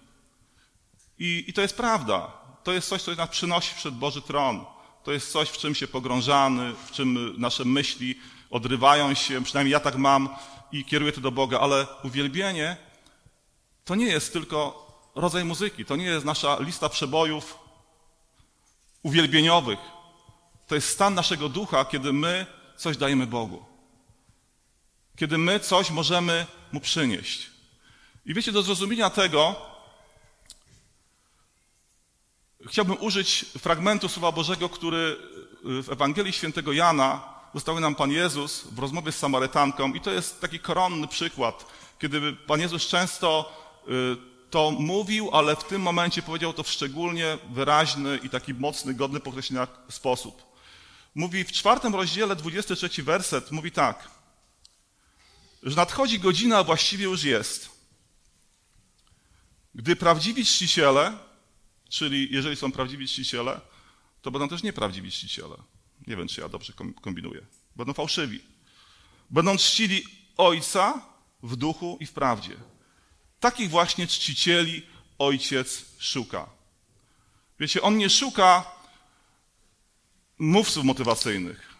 I, 1.18 1.44
I 1.48 1.52
to 1.52 1.62
jest 1.62 1.76
prawda. 1.76 2.32
To 2.64 2.72
jest 2.72 2.88
coś, 2.88 3.02
co 3.02 3.14
nas 3.14 3.28
przynosi 3.30 3.74
przed 3.74 3.94
Boży 3.94 4.22
tron. 4.22 4.64
To 5.04 5.12
jest 5.12 5.32
coś, 5.32 5.48
w 5.48 5.58
czym 5.58 5.74
się 5.74 5.88
pogrążamy, 5.88 6.74
w 6.86 6.90
czym 6.90 7.34
nasze 7.40 7.64
myśli 7.64 8.14
odrywają 8.50 9.14
się, 9.14 9.44
przynajmniej 9.44 9.72
ja 9.72 9.80
tak 9.80 9.96
mam 9.96 10.28
i 10.72 10.84
kieruję 10.84 11.12
to 11.12 11.20
do 11.20 11.30
Boga, 11.30 11.60
ale 11.60 11.86
uwielbienie 12.04 12.76
to 13.84 13.94
nie 13.94 14.06
jest 14.06 14.32
tylko 14.32 14.86
rodzaj 15.14 15.44
muzyki, 15.44 15.84
to 15.84 15.96
nie 15.96 16.04
jest 16.04 16.26
nasza 16.26 16.56
lista 16.60 16.88
przebojów 16.88 17.58
uwielbieniowych. 19.02 19.78
To 20.66 20.74
jest 20.74 20.88
stan 20.88 21.14
naszego 21.14 21.48
ducha, 21.48 21.84
kiedy 21.84 22.12
my 22.12 22.46
coś 22.76 22.96
dajemy 22.96 23.26
Bogu. 23.26 23.75
Kiedy 25.16 25.38
my 25.38 25.60
coś 25.60 25.90
możemy 25.90 26.46
Mu 26.72 26.80
przynieść. 26.80 27.50
I 28.26 28.34
wiecie, 28.34 28.52
do 28.52 28.62
zrozumienia 28.62 29.10
tego 29.10 29.56
chciałbym 32.66 32.96
użyć 33.00 33.44
fragmentu 33.58 34.08
Słowa 34.08 34.32
Bożego, 34.32 34.68
który 34.68 35.16
w 35.64 35.88
Ewangelii 35.92 36.32
Świętego 36.32 36.72
Jana 36.72 37.36
zostawił 37.54 37.80
nam 37.80 37.94
Pan 37.94 38.10
Jezus 38.10 38.64
w 38.64 38.78
rozmowie 38.78 39.12
z 39.12 39.18
Samarytanką 39.18 39.92
i 39.92 40.00
to 40.00 40.10
jest 40.10 40.40
taki 40.40 40.58
koronny 40.58 41.08
przykład, 41.08 41.66
kiedy 41.98 42.32
Pan 42.32 42.60
Jezus 42.60 42.86
często 42.86 43.52
y, 43.88 43.92
to 44.50 44.70
mówił, 44.70 45.30
ale 45.32 45.56
w 45.56 45.64
tym 45.64 45.82
momencie 45.82 46.22
powiedział 46.22 46.52
to 46.52 46.62
w 46.62 46.70
szczególnie 46.70 47.38
wyraźny 47.50 48.18
i 48.22 48.28
taki 48.30 48.54
mocny, 48.54 48.94
godny 48.94 49.20
podkreślenia 49.20 49.66
sposób. 49.90 50.42
Mówi 51.14 51.44
w 51.44 51.52
czwartym 51.52 51.94
rozdziale, 51.94 52.36
23 52.36 53.02
werset, 53.02 53.52
mówi 53.52 53.72
tak, 53.72 54.15
że 55.66 55.76
nadchodzi 55.76 56.18
godzina, 56.18 56.58
a 56.58 56.64
właściwie 56.64 57.04
już 57.04 57.24
jest, 57.24 57.70
gdy 59.74 59.96
prawdziwi 59.96 60.44
czciciele, 60.44 61.18
czyli 61.88 62.28
jeżeli 62.30 62.56
są 62.56 62.72
prawdziwi 62.72 63.08
czciciele, 63.08 63.60
to 64.22 64.30
będą 64.30 64.48
też 64.48 64.62
nieprawdziwi 64.62 65.10
czciciele. 65.10 65.56
Nie 66.06 66.16
wiem, 66.16 66.28
czy 66.28 66.40
ja 66.40 66.48
dobrze 66.48 66.72
kombinuję. 67.00 67.40
Będą 67.76 67.92
fałszywi. 67.92 68.40
Będą 69.30 69.56
czcili 69.56 70.04
Ojca 70.36 71.06
w 71.42 71.56
duchu 71.56 71.98
i 72.00 72.06
w 72.06 72.12
prawdzie. 72.12 72.56
Takich 73.40 73.70
właśnie 73.70 74.06
czcicieli 74.06 74.86
Ojciec 75.18 75.84
szuka. 75.98 76.48
Wiecie, 77.60 77.82
On 77.82 77.98
nie 77.98 78.10
szuka 78.10 78.64
mówców 80.38 80.84
motywacyjnych. 80.84 81.74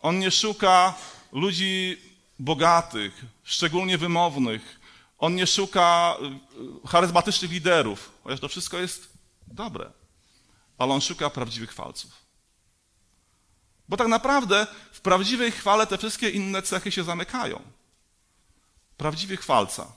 On 0.00 0.18
nie 0.18 0.30
szuka 0.30 0.94
ludzi 1.32 1.98
bogatych, 2.38 3.24
szczególnie 3.44 3.98
wymownych. 3.98 4.80
On 5.18 5.34
nie 5.34 5.46
szuka 5.46 6.16
y, 6.84 6.88
charyzmatycznych 6.88 7.50
liderów, 7.50 8.12
chociaż 8.24 8.40
to 8.40 8.48
wszystko 8.48 8.78
jest 8.78 9.08
dobre. 9.46 9.92
Ale 10.78 10.92
on 10.92 11.00
szuka 11.00 11.30
prawdziwych 11.30 11.70
chwalców. 11.70 12.26
Bo 13.88 13.96
tak 13.96 14.08
naprawdę 14.08 14.66
w 14.92 15.00
prawdziwej 15.00 15.52
chwale 15.52 15.86
te 15.86 15.98
wszystkie 15.98 16.30
inne 16.30 16.62
cechy 16.62 16.92
się 16.92 17.04
zamykają. 17.04 17.62
Prawdziwy 18.96 19.36
chwalca. 19.36 19.92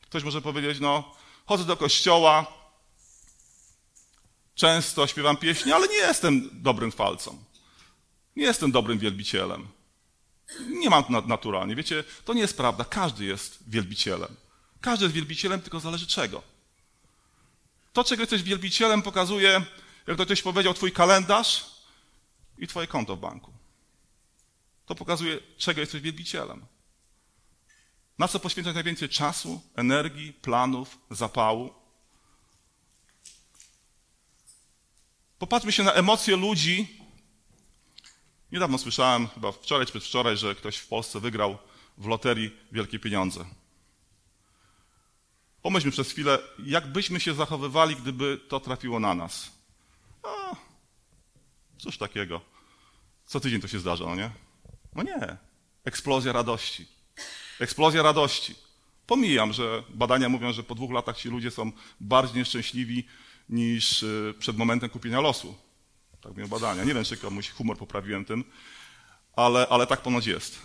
Ktoś 0.00 0.24
może 0.24 0.42
powiedzieć, 0.42 0.80
no, 0.80 1.14
chodzę 1.46 1.64
do 1.64 1.76
kościoła, 1.76 2.46
często 4.54 5.06
śpiewam 5.06 5.36
pieśni, 5.36 5.72
ale 5.72 5.88
nie 5.88 5.94
jestem 5.94 6.50
dobrym 6.52 6.90
chwalcą. 6.90 7.38
Nie 8.36 8.44
jestem 8.44 8.72
dobrym 8.72 8.98
wielbicielem. 8.98 9.68
Nie 10.68 10.90
mam 10.90 11.04
naturalnie. 11.26 11.76
Wiecie, 11.76 12.04
to 12.24 12.34
nie 12.34 12.40
jest 12.40 12.56
prawda. 12.56 12.84
Każdy 12.84 13.24
jest 13.24 13.58
wielbicielem. 13.66 14.36
Każdy 14.80 15.04
jest 15.04 15.14
wielbicielem, 15.14 15.62
tylko 15.62 15.80
zależy 15.80 16.06
czego. 16.06 16.42
To, 17.92 18.04
czego 18.04 18.22
jesteś 18.22 18.42
wielbicielem, 18.42 19.02
pokazuje, 19.02 19.64
jak 20.06 20.16
to 20.16 20.24
ktoś 20.24 20.42
powiedział, 20.42 20.74
twój 20.74 20.92
kalendarz 20.92 21.70
i 22.58 22.66
twoje 22.66 22.86
konto 22.86 23.16
w 23.16 23.20
banku. 23.20 23.52
To 24.86 24.94
pokazuje, 24.94 25.38
czego 25.58 25.80
jesteś 25.80 26.00
wielbicielem. 26.02 26.66
Na 28.18 28.28
co 28.28 28.40
poświęcać 28.40 28.74
najwięcej 28.74 29.08
czasu, 29.08 29.60
energii, 29.76 30.32
planów, 30.32 30.98
zapału. 31.10 31.74
Popatrzmy 35.38 35.72
się 35.72 35.82
na 35.82 35.92
emocje 35.92 36.36
ludzi. 36.36 36.99
Niedawno 38.52 38.78
słyszałem, 38.78 39.28
chyba 39.28 39.52
wczoraj 39.52 39.86
czy 39.86 39.92
przedwczoraj, 39.92 40.36
że 40.36 40.54
ktoś 40.54 40.76
w 40.76 40.86
Polsce 40.86 41.20
wygrał 41.20 41.58
w 41.98 42.06
loterii 42.06 42.56
wielkie 42.72 42.98
pieniądze. 42.98 43.44
Pomyślmy 45.62 45.92
przez 45.92 46.10
chwilę, 46.10 46.38
jak 46.66 46.86
byśmy 46.86 47.20
się 47.20 47.34
zachowywali, 47.34 47.96
gdyby 47.96 48.40
to 48.48 48.60
trafiło 48.60 49.00
na 49.00 49.14
nas. 49.14 49.52
A, 50.22 50.56
cóż 51.78 51.98
takiego. 51.98 52.40
Co 53.26 53.40
tydzień 53.40 53.60
to 53.60 53.68
się 53.68 53.78
zdarza, 53.78 54.04
no 54.04 54.14
nie? 54.14 54.30
No 54.94 55.02
nie. 55.02 55.36
Eksplozja 55.84 56.32
radości. 56.32 56.86
Eksplozja 57.60 58.02
radości. 58.02 58.54
Pomijam, 59.06 59.52
że 59.52 59.82
badania 59.88 60.28
mówią, 60.28 60.52
że 60.52 60.62
po 60.62 60.74
dwóch 60.74 60.90
latach 60.92 61.16
ci 61.16 61.28
ludzie 61.28 61.50
są 61.50 61.72
bardziej 62.00 62.38
nieszczęśliwi 62.38 63.06
niż 63.48 64.02
y, 64.02 64.34
przed 64.38 64.56
momentem 64.56 64.90
kupienia 64.90 65.20
losu. 65.20 65.54
Tak 66.20 66.32
mówią 66.32 66.48
badania. 66.48 66.84
Nie 66.84 66.94
wiem, 66.94 67.04
czy 67.04 67.16
komuś 67.16 67.50
humor 67.50 67.78
poprawiłem 67.78 68.24
tym, 68.24 68.44
ale, 69.36 69.66
ale 69.70 69.86
tak 69.86 70.00
ponoć 70.00 70.26
jest. 70.26 70.58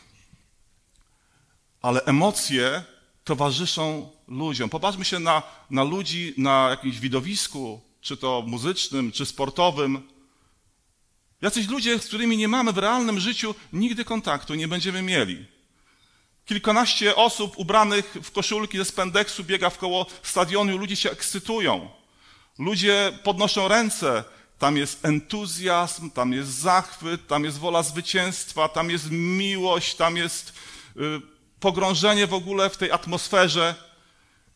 Ale 1.82 2.04
emocje 2.04 2.84
towarzyszą 3.24 4.12
ludziom. 4.28 4.70
Popatrzmy 4.70 5.06
się 5.06 5.20
na, 5.20 5.44
na 5.70 5.84
ludzi 5.84 6.34
na 6.38 6.68
jakimś 6.70 7.00
widowisku, 7.00 7.82
czy 8.02 8.18
to 8.18 8.44
muzycznym, 8.48 9.12
czy 9.12 9.26
sportowym. 9.26 10.10
Jacyś 11.42 11.68
ludzie, 11.68 12.00
z 12.00 12.08
którymi 12.08 12.38
nie 12.38 12.48
mamy 12.48 12.74
w 12.74 12.78
realnym 12.78 13.20
życiu 13.20 13.56
nigdy 13.74 14.06
kontaktu, 14.06 14.56
nie 14.56 14.68
będziemy 14.68 15.02
mieli. 15.02 15.46
Kilkanaście 16.46 17.16
osób 17.16 17.58
ubranych 17.58 18.18
w 18.24 18.32
koszulki 18.32 18.78
ze 18.78 18.86
spendeksu 18.86 19.44
biega 19.44 19.70
w 19.70 19.78
koło 19.78 20.06
stadionu 20.24 20.78
ludzie 20.78 20.96
się 20.96 21.12
ekscytują. 21.12 21.90
Ludzie 22.60 23.20
podnoszą 23.24 23.68
ręce. 23.68 24.24
Tam 24.60 24.78
jest 24.78 25.06
entuzjazm, 25.06 26.10
tam 26.10 26.34
jest 26.34 26.50
zachwyt, 26.50 27.28
tam 27.28 27.44
jest 27.44 27.58
wola 27.58 27.84
zwycięstwa, 27.84 28.70
tam 28.70 28.90
jest 28.90 29.12
miłość, 29.12 29.96
tam 29.96 30.18
jest 30.18 30.54
y, 30.98 31.22
pogrążenie 31.60 32.28
w 32.28 32.34
ogóle 32.34 32.70
w 32.70 32.78
tej 32.78 32.92
atmosferze. 32.92 33.76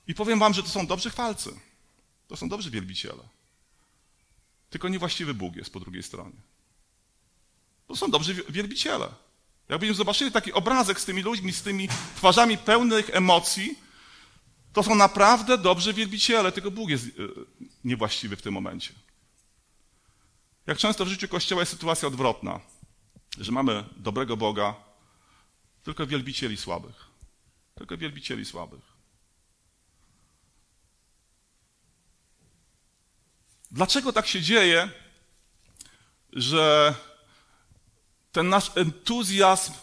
I 0.08 0.15
powiem 0.15 0.39
wam, 0.39 0.53
że 0.53 0.63
to 0.63 0.70
są 0.70 0.88
dobrzy 0.88 1.10
chwalcy. 1.10 1.60
To 2.27 2.38
są 2.38 2.50
dobrzy 2.50 2.72
wielbiciele. 2.72 3.24
Tylko 4.70 4.89
niewłaściwy 4.89 5.34
Bóg 5.34 5.56
jest 5.56 5.74
po 5.74 5.79
drugiej 5.79 6.03
stronie. 6.03 6.36
To 7.88 7.96
są 7.96 8.12
dobrzy 8.12 8.44
wielbiciele. 8.50 9.10
Jakbyśmy 9.70 9.96
zobaczyli 9.96 10.32
taki 10.32 10.53
obrazek 10.53 11.01
z 11.01 11.06
tymi 11.06 11.22
ludźmi, 11.22 11.53
z 11.53 11.62
tymi 11.62 11.88
twarzami 12.15 12.58
pełnych 12.58 13.10
emocji, 13.10 13.75
to 14.74 14.84
są 14.84 14.96
naprawdę 14.96 15.58
dobrzy 15.58 15.94
wielbiciele, 15.94 16.51
tylko 16.51 16.72
Bóg 16.72 16.89
jest 16.89 17.06
e, 17.06 17.10
niewłaściwy 17.84 18.36
w 18.36 18.41
tym 18.41 18.53
momencie. 18.53 18.94
Jak 20.68 20.78
często 20.78 21.06
w 21.06 21.08
życiu 21.08 21.28
Kościoła 21.28 21.62
jest 21.62 21.72
sytuacja 21.72 22.08
odwrotna, 22.08 22.60
że 23.38 23.51
mamy 23.51 23.84
dobrego 23.98 24.38
Boga, 24.38 24.75
tylko 25.84 26.08
wielbicieli 26.08 26.58
słabych. 26.58 27.08
Tylko 27.75 27.98
wielbicieli 27.98 28.46
słabych. 28.46 28.82
Dlaczego 33.72 34.13
tak 34.13 34.28
się 34.28 34.42
dzieje, 34.42 34.89
że 36.34 36.96
ten 38.32 38.50
nasz 38.50 38.72
entuzjazm 38.75 39.74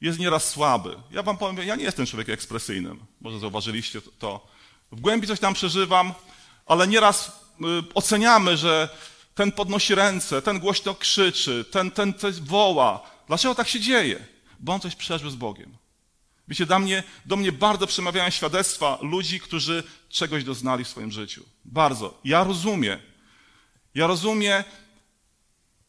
jest 0.00 0.18
nieraz 0.18 0.48
słaby? 0.48 0.96
Ja 1.10 1.22
wam 1.22 1.38
powiem, 1.38 1.66
ja 1.66 1.76
nie 1.76 1.84
jestem 1.84 2.06
człowiekiem 2.06 2.34
ekspresyjnym. 2.34 3.06
Może 3.20 3.38
zauważyliście 3.38 4.02
to. 4.18 4.48
W 4.92 5.00
głębi 5.00 5.26
coś 5.26 5.40
tam 5.40 5.54
przeżywam, 5.54 6.14
ale 6.66 6.88
nieraz 6.88 7.28
y, 7.28 7.94
oceniamy, 7.94 8.56
że 8.56 8.88
ten 9.34 9.52
podnosi 9.52 9.94
ręce, 9.94 10.42
ten 10.42 10.58
głośno 10.58 10.94
krzyczy, 10.94 11.64
ten, 11.70 11.90
ten 11.90 12.14
coś 12.14 12.40
woła. 12.40 13.10
Dlaczego 13.26 13.54
tak 13.54 13.68
się 13.68 13.80
dzieje? 13.80 14.26
Bo 14.60 14.72
on 14.72 14.80
coś 14.80 14.96
przeżył 14.96 15.30
z 15.30 15.34
Bogiem. 15.34 15.76
Wiecie, 16.48 16.66
do 16.66 16.78
mnie, 16.78 17.02
do 17.26 17.36
mnie 17.36 17.52
bardzo 17.52 17.86
przemawiają 17.86 18.30
świadectwa 18.30 18.98
ludzi, 19.02 19.40
którzy 19.40 19.82
czegoś 20.08 20.44
doznali 20.44 20.84
w 20.84 20.88
swoim 20.88 21.12
życiu. 21.12 21.44
Bardzo. 21.64 22.20
Ja 22.24 22.44
rozumiem. 22.44 22.98
Ja 23.94 24.06
rozumiem 24.06 24.64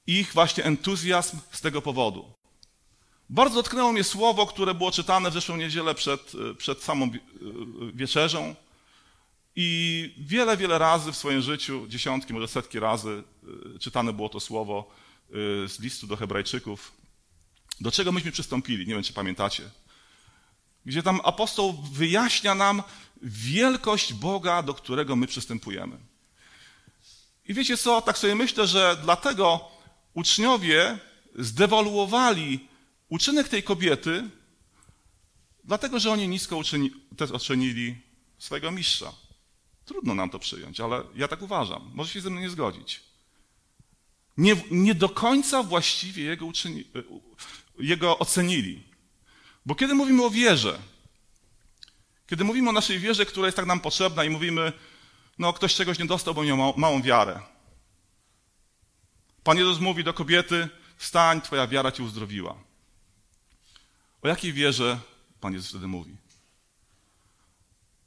ich 0.07 0.33
właśnie 0.33 0.63
entuzjazm 0.63 1.37
z 1.51 1.61
tego 1.61 1.81
powodu. 1.81 2.33
Bardzo 3.29 3.55
dotknęło 3.55 3.91
mnie 3.91 4.03
słowo, 4.03 4.45
które 4.45 4.73
było 4.73 4.91
czytane 4.91 5.29
w 5.31 5.33
zeszłą 5.33 5.57
niedzielę 5.57 5.95
przed, 5.95 6.31
przed 6.57 6.83
samą 6.83 7.11
wieczerzą. 7.93 8.55
I 9.55 10.13
wiele, 10.17 10.57
wiele 10.57 10.77
razy 10.77 11.11
w 11.11 11.17
swoim 11.17 11.41
życiu, 11.41 11.87
dziesiątki, 11.87 12.33
może 12.33 12.47
setki 12.47 12.79
razy, 12.79 13.23
y, 13.75 13.79
czytane 13.79 14.13
było 14.13 14.29
to 14.29 14.39
słowo 14.39 14.91
y, 15.29 15.33
z 15.67 15.79
listu 15.79 16.07
do 16.07 16.17
Hebrajczyków. 16.17 16.91
Do 17.81 17.91
czego 17.91 18.11
myśmy 18.11 18.31
przystąpili? 18.31 18.87
Nie 18.87 18.93
wiem, 18.93 19.03
czy 19.03 19.13
pamiętacie. 19.13 19.63
Gdzie 20.85 21.03
tam 21.03 21.21
apostoł 21.23 21.73
wyjaśnia 21.73 22.55
nam 22.55 22.83
wielkość 23.21 24.13
Boga, 24.13 24.63
do 24.63 24.73
którego 24.73 25.15
my 25.15 25.27
przystępujemy. 25.27 25.97
I 27.45 27.53
wiecie 27.53 27.77
co? 27.77 28.01
Tak 28.01 28.17
sobie 28.17 28.35
myślę, 28.35 28.67
że 28.67 28.97
dlatego 29.03 29.71
uczniowie 30.13 30.99
zdewaluowali 31.35 32.67
uczynek 33.09 33.49
tej 33.49 33.63
kobiety, 33.63 34.29
dlatego 35.63 35.99
że 35.99 36.11
oni 36.11 36.27
nisko 36.27 36.57
uczyni, 36.57 36.91
też 37.17 37.31
ocenili 37.31 37.95
swojego 38.39 38.71
mistrza. 38.71 39.13
Trudno 39.85 40.15
nam 40.15 40.29
to 40.29 40.39
przyjąć, 40.39 40.79
ale 40.79 41.03
ja 41.15 41.27
tak 41.27 41.41
uważam. 41.41 41.91
Może 41.93 42.13
się 42.13 42.21
ze 42.21 42.29
mną 42.29 42.41
nie 42.41 42.49
zgodzić. 42.49 43.01
Nie, 44.37 44.55
nie 44.71 44.95
do 44.95 45.09
końca 45.09 45.63
właściwie 45.63 46.23
jego, 46.23 46.45
uczyni, 46.45 46.81
e, 46.81 47.03
jego 47.79 48.19
ocenili. 48.19 48.83
Bo 49.65 49.75
kiedy 49.75 49.93
mówimy 49.93 50.25
o 50.25 50.29
wierze, 50.29 50.79
kiedy 52.27 52.43
mówimy 52.43 52.69
o 52.69 52.71
naszej 52.71 52.99
wierze, 52.99 53.25
która 53.25 53.47
jest 53.47 53.57
tak 53.57 53.65
nam 53.65 53.79
potrzebna 53.79 54.23
i 54.23 54.29
mówimy, 54.29 54.73
no 55.39 55.53
ktoś 55.53 55.75
czegoś 55.75 55.99
nie 55.99 56.05
dostał, 56.05 56.33
bo 56.33 56.43
miał 56.43 56.73
małą, 56.77 57.01
wiarę. 57.01 57.39
Pan 59.43 59.57
Jezus 59.57 59.79
mówi 59.79 60.03
do 60.03 60.13
kobiety, 60.13 60.69
wstań, 60.97 61.41
twoja 61.41 61.67
wiara 61.67 61.91
cię 61.91 62.03
uzdrowiła. 62.03 62.55
O 64.21 64.27
jakiej 64.27 64.53
wierze 64.53 64.99
Pan 65.43 65.53
Jezus 65.53 65.69
wtedy 65.69 65.87
mówi? 65.87 66.15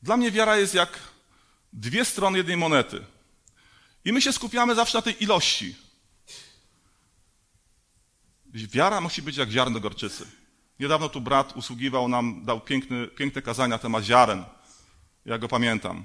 Dla 0.02 0.16
mnie 0.16 0.30
wiara 0.30 0.56
jest 0.56 0.74
jak 0.74 0.98
dwie 1.76 2.04
strony 2.04 2.38
jednej 2.38 2.56
monety. 2.56 3.04
I 4.04 4.12
my 4.12 4.22
się 4.22 4.32
skupiamy 4.32 4.74
zawsze 4.74 4.98
na 4.98 5.02
tej 5.02 5.22
ilości. 5.22 5.76
Wiara 8.54 9.00
musi 9.00 9.22
być 9.22 9.36
jak 9.36 9.50
ziarno 9.50 9.80
gorczycy. 9.80 10.26
Niedawno 10.80 11.08
tu 11.08 11.20
brat 11.20 11.56
usługiwał 11.56 12.08
nam, 12.08 12.44
dał 12.44 12.60
piękny, 12.60 13.08
piękne 13.08 13.42
kazania 13.42 13.68
na 13.68 13.78
temat 13.78 14.04
ziaren. 14.04 14.44
Ja 15.24 15.38
go 15.38 15.48
pamiętam. 15.48 16.04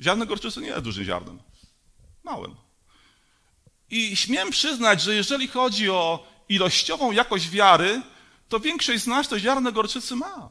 Ziarno 0.00 0.26
gorczycy 0.26 0.60
nie 0.60 0.66
jest 0.66 0.84
dużym 0.84 1.04
ziarnem. 1.04 1.38
Małym. 2.24 2.56
I 3.90 4.16
śmiem 4.16 4.50
przyznać, 4.50 5.02
że 5.02 5.14
jeżeli 5.14 5.48
chodzi 5.48 5.90
o 5.90 6.26
ilościową 6.48 7.12
jakość 7.12 7.50
wiary, 7.50 8.02
to 8.48 8.60
większość 8.60 9.02
z 9.02 9.06
nas 9.06 9.28
to 9.28 9.38
ziarno 9.38 9.72
gorczycy 9.72 10.16
ma. 10.16 10.50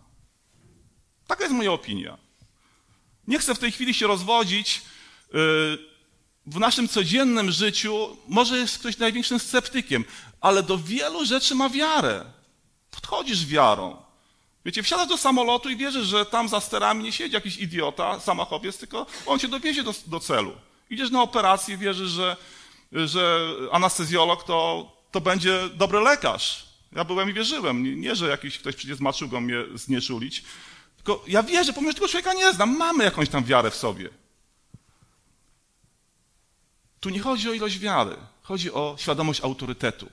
Taka 1.28 1.44
jest 1.44 1.56
moja 1.56 1.72
opinia. 1.72 2.27
Nie 3.28 3.40
chcę 3.40 3.56
w 3.56 3.60
tej 3.60 3.72
chwili 3.72 3.94
się 3.94 4.08
rozwodzić. 4.08 4.82
Y, 5.28 5.98
w 6.46 6.60
naszym 6.60 6.88
codziennym 6.88 7.52
życiu 7.52 8.18
może 8.28 8.58
jest 8.58 8.80
ktoś 8.80 8.98
największym 8.98 9.40
sceptykiem, 9.40 10.06
ale 10.42 10.64
do 10.64 10.78
wielu 10.78 11.26
rzeczy 11.26 11.56
ma 11.56 11.70
wiarę. 11.70 12.26
Podchodzisz 12.92 13.46
wiarą. 13.46 13.98
Wiecie, 14.66 14.84
wsiadasz 14.84 15.08
do 15.08 15.18
samolotu 15.18 15.70
i 15.70 15.78
wierzysz, 15.78 16.08
że 16.08 16.26
tam 16.26 16.50
za 16.50 16.60
sterami 16.60 17.04
nie 17.04 17.12
siedzi 17.12 17.34
jakiś 17.34 17.58
idiota, 17.58 18.20
samachowiec, 18.20 18.78
tylko 18.78 19.06
on 19.26 19.40
cię 19.40 19.48
dowiezie 19.48 19.84
do, 19.84 19.94
do 20.08 20.20
celu. 20.20 20.52
Idziesz 20.90 21.12
na 21.12 21.22
operację 21.22 21.76
i 21.76 21.78
wierzysz, 21.78 22.10
że, 22.10 22.38
że 22.92 23.48
anestezjolog 23.72 24.44
to, 24.44 24.92
to 25.12 25.22
będzie 25.22 25.70
dobry 25.70 26.00
lekarz. 26.00 26.66
Ja 26.92 27.04
byłem 27.04 27.30
i 27.30 27.34
wierzyłem. 27.34 28.02
Nie, 28.02 28.16
że 28.16 28.30
jakiś 28.30 28.60
ktoś 28.60 28.76
przyjdzie 28.76 28.96
z 28.96 29.00
maczugą 29.00 29.42
mnie 29.42 29.58
znieczulić, 29.76 30.44
tylko 31.08 31.24
ja 31.28 31.44
wierzę, 31.44 31.74
pomimo, 31.74 31.92
że 31.92 31.96
tego 31.96 32.08
człowieka 32.08 32.34
nie 32.34 32.54
znam, 32.54 32.78
mamy 32.78 33.04
jakąś 33.04 33.30
tam 33.30 33.44
wiarę 33.44 33.72
w 33.72 33.76
sobie. 33.76 34.10
Tu 37.00 37.10
nie 37.10 37.20
chodzi 37.20 37.50
o 37.50 37.54
ilość 37.54 37.80
wiary, 37.80 38.16
chodzi 38.44 38.72
o 38.72 38.96
świadomość 39.00 39.42
autorytetu. 39.42 40.10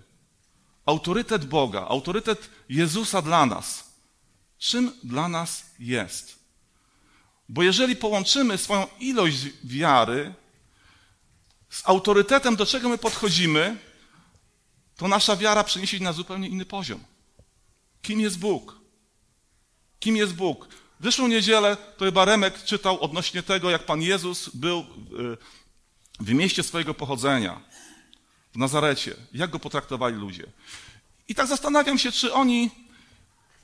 Autorytet 0.87 1.45
Boga, 1.45 1.87
autorytet 1.89 2.51
Jezusa 2.69 3.23
dla 3.23 3.47
nas. 3.47 3.85
Czym 4.59 4.93
dla 5.05 5.29
nas 5.29 5.65
jest? 5.79 6.39
Bo 7.49 7.63
jeżeli 7.63 7.97
połączymy 7.97 8.59
swoją 8.59 8.87
ilość 9.01 9.39
wiary 9.65 10.35
z 11.71 11.83
autorytetem, 11.89 12.57
do 12.57 12.67
czego 12.67 12.89
my 12.89 12.99
podchodzimy, 12.99 13.77
to 14.97 15.09
nasza 15.09 15.37
wiara 15.37 15.65
przeniesie 15.65 15.99
się 15.99 16.05
na 16.05 16.13
zupełnie 16.13 16.49
inny 16.49 16.65
poziom. 16.65 17.01
Kim 18.03 18.21
jest 18.21 18.39
Bóg? 18.39 18.77
Kim 20.01 20.17
jest 20.17 20.35
Bóg? 20.35 20.84
W 21.05 21.07
zeszłą 21.07 21.29
niedzielę 21.29 21.77
to 21.97 22.05
chyba 22.05 22.25
Remek 22.25 22.65
czytał 22.65 23.01
odnośnie 23.01 23.43
tego, 23.43 23.71
jak 23.71 23.87
Pan 23.87 24.03
Jezus 24.03 24.49
był 24.49 24.79
y, 24.81 24.85
w 26.21 26.33
mieście 26.33 26.63
swojego 26.63 26.95
pochodzenia, 26.95 27.61
w 28.55 28.59
Nazarecie. 28.59 29.15
Jak 29.33 29.51
go 29.51 29.59
potraktowali 29.59 30.17
ludzie. 30.17 30.47
I 31.29 31.35
tak 31.35 31.47
zastanawiam 31.47 31.99
się, 31.99 32.13
czy 32.13 32.33
oni, 32.33 32.71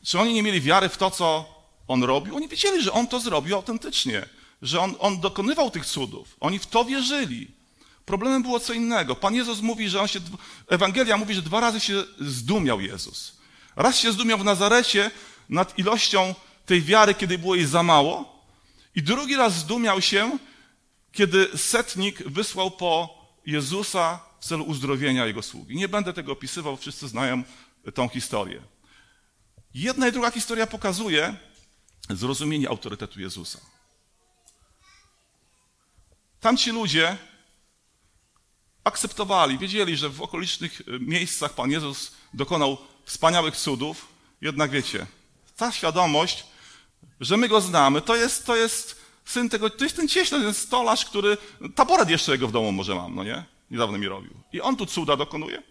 czy 0.04 0.18
oni 0.18 0.34
nie 0.34 0.42
mieli 0.42 0.60
wiary 0.60 0.88
w 0.88 0.96
to, 0.96 1.10
co 1.10 1.54
On 1.88 2.02
robił. 2.02 2.36
Oni 2.36 2.48
wiedzieli, 2.48 2.82
że 2.82 2.92
On 2.92 3.06
to 3.06 3.20
zrobił 3.20 3.56
autentycznie, 3.56 4.28
że 4.62 4.80
On, 4.80 4.94
on 4.98 5.20
dokonywał 5.20 5.70
tych 5.70 5.86
cudów. 5.86 6.36
Oni 6.40 6.58
w 6.58 6.66
to 6.66 6.84
wierzyli. 6.84 7.48
Problemem 8.04 8.42
było 8.42 8.60
co 8.60 8.72
innego. 8.72 9.16
Pan 9.16 9.34
Jezus 9.34 9.60
mówi, 9.60 9.88
że 9.88 10.00
on 10.00 10.08
się, 10.08 10.20
Ewangelia 10.68 11.16
mówi, 11.16 11.34
że 11.34 11.42
dwa 11.42 11.60
razy 11.60 11.80
się 11.80 12.04
zdumiał 12.18 12.80
Jezus. 12.80 13.32
Raz 13.76 13.98
się 13.98 14.12
zdumiał 14.12 14.38
w 14.38 14.44
Nazarecie 14.44 15.10
nad 15.48 15.78
ilością 15.78 16.34
tej 16.70 16.82
wiary, 16.82 17.14
kiedy 17.14 17.38
było 17.38 17.54
jej 17.54 17.66
za 17.66 17.82
mało. 17.82 18.42
I 18.94 19.02
drugi 19.02 19.36
raz 19.36 19.54
zdumiał 19.54 20.00
się, 20.00 20.38
kiedy 21.12 21.58
setnik 21.58 22.22
wysłał 22.28 22.70
po 22.70 23.18
Jezusa 23.46 24.20
w 24.40 24.44
celu 24.44 24.64
uzdrowienia 24.64 25.26
jego 25.26 25.42
sługi. 25.42 25.76
Nie 25.76 25.88
będę 25.88 26.12
tego 26.12 26.32
opisywał, 26.32 26.76
wszyscy 26.76 27.08
znają 27.08 27.42
tą 27.94 28.08
historię. 28.08 28.62
Jedna 29.74 30.08
i 30.08 30.12
druga 30.12 30.30
historia 30.30 30.66
pokazuje 30.66 31.36
zrozumienie 32.10 32.68
autorytetu 32.68 33.20
Jezusa. 33.20 33.60
Tamci 36.40 36.70
ludzie 36.70 37.16
akceptowali, 38.84 39.58
wiedzieli, 39.58 39.96
że 39.96 40.08
w 40.08 40.22
okolicznych 40.22 40.82
miejscach 41.00 41.54
Pan 41.54 41.70
Jezus 41.70 42.12
dokonał 42.34 42.78
wspaniałych 43.04 43.56
cudów, 43.56 44.08
jednak 44.40 44.70
wiecie, 44.70 45.06
ta 45.56 45.72
świadomość 45.72 46.49
że 47.20 47.36
my 47.36 47.48
go 47.48 47.60
znamy, 47.60 48.00
to 48.00 48.16
jest, 48.16 48.46
to 48.46 48.56
jest 48.56 49.00
syn 49.24 49.48
tego, 49.48 49.70
to 49.70 49.84
jest 49.84 49.96
ten 49.96 50.08
cieśle, 50.08 50.40
ten 50.40 50.54
stolarz, 50.54 51.04
który, 51.04 51.36
taboret 51.74 52.10
jeszcze 52.10 52.32
jego 52.32 52.48
w 52.48 52.52
domu 52.52 52.72
może 52.72 52.94
mam, 52.94 53.14
no 53.14 53.24
nie? 53.24 53.44
Niedawno 53.70 53.98
mi 53.98 54.08
robił. 54.08 54.34
I 54.52 54.60
on 54.60 54.76
tu 54.76 54.86
cuda 54.86 55.16
dokonuje. 55.16 55.62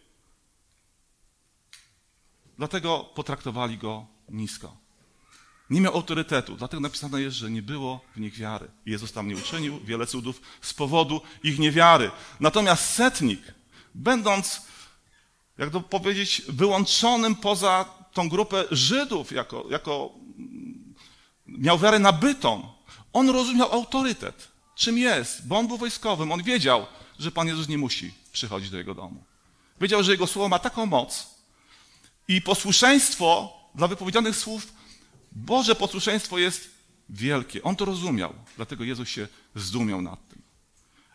Dlatego 2.58 3.10
potraktowali 3.16 3.78
go 3.78 4.06
nisko. 4.30 4.78
Nie 5.70 5.82
miał 5.82 5.94
autorytetu, 5.94 6.56
dlatego 6.56 6.82
napisane 6.82 7.22
jest, 7.22 7.38
że 7.38 7.52
nie 7.52 7.62
było 7.62 8.02
w 8.16 8.20
nich 8.20 8.38
wiary. 8.38 8.68
Jezus 8.86 9.12
tam 9.12 9.28
nie 9.28 9.36
uczynił 9.36 9.80
wiele 9.80 10.08
cudów 10.08 10.42
z 10.62 10.74
powodu 10.74 11.22
ich 11.44 11.60
niewiary. 11.60 12.12
Natomiast 12.40 12.86
setnik, 12.86 13.42
będąc 13.96 14.62
jak 15.60 15.70
to 15.70 15.82
powiedzieć, 15.82 16.42
wyłączonym 16.50 17.36
poza 17.36 17.86
tą 18.14 18.30
grupę 18.30 18.66
Żydów, 18.72 19.32
jako, 19.32 19.66
jako 19.70 20.12
miał 21.58 21.80
wiarę 21.80 22.00
nabytą. 22.00 22.74
On 23.14 23.30
rozumiał 23.30 23.72
autorytet, 23.72 24.48
czym 24.76 24.98
jest, 24.98 25.48
bo 25.48 25.58
on 25.58 25.68
był 25.68 25.78
wojskowym, 25.78 26.32
on 26.32 26.44
wiedział, 26.44 26.86
że 27.20 27.32
Pan 27.32 27.48
Jezus 27.48 27.68
nie 27.68 27.78
musi 27.78 28.14
przychodzić 28.32 28.70
do 28.70 28.78
jego 28.78 28.96
domu. 28.96 29.24
Wiedział, 29.82 30.04
że 30.04 30.12
jego 30.12 30.28
słowo 30.28 30.50
ma 30.50 30.60
taką 30.60 30.86
moc 30.86 31.28
i 32.28 32.42
posłuszeństwo 32.42 33.54
dla 33.76 33.88
wypowiedzianych 33.88 34.36
słów, 34.36 34.74
Boże 35.32 35.76
posłuszeństwo 35.76 36.38
jest 36.38 36.70
wielkie. 37.10 37.64
On 37.64 37.76
to 37.76 37.86
rozumiał, 37.86 38.34
dlatego 38.56 38.84
Jezus 38.84 39.10
się 39.10 39.28
zdumiał 39.56 40.02
nad 40.02 40.30
tym. 40.30 40.42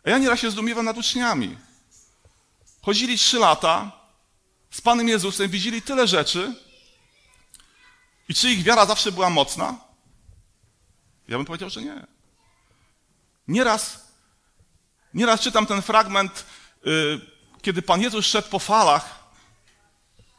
A 0.04 0.10
ja 0.10 0.18
nieraz 0.18 0.40
się 0.40 0.50
zdumiewam 0.50 0.84
nad 0.84 0.98
uczniami. 0.98 1.56
Chodzili 2.82 3.18
trzy 3.18 3.38
lata 3.38 3.92
z 4.70 4.80
Panem 4.80 5.08
Jezusem, 5.08 5.50
widzieli 5.50 5.82
tyle 5.82 6.06
rzeczy 6.08 6.54
i 8.28 8.34
czy 8.34 8.50
ich 8.50 8.62
wiara 8.62 8.86
zawsze 8.86 9.12
była 9.12 9.30
mocna? 9.30 9.83
Ja 11.28 11.36
bym 11.36 11.46
powiedział, 11.46 11.70
że 11.70 11.82
nie. 11.82 12.06
Nieraz, 13.48 14.08
nieraz 15.14 15.40
czytam 15.40 15.66
ten 15.66 15.82
fragment, 15.82 16.46
yy, 16.84 17.20
kiedy 17.62 17.82
Pan 17.82 18.00
Jezus 18.00 18.26
szedł 18.26 18.48
po 18.48 18.58
falach 18.58 19.24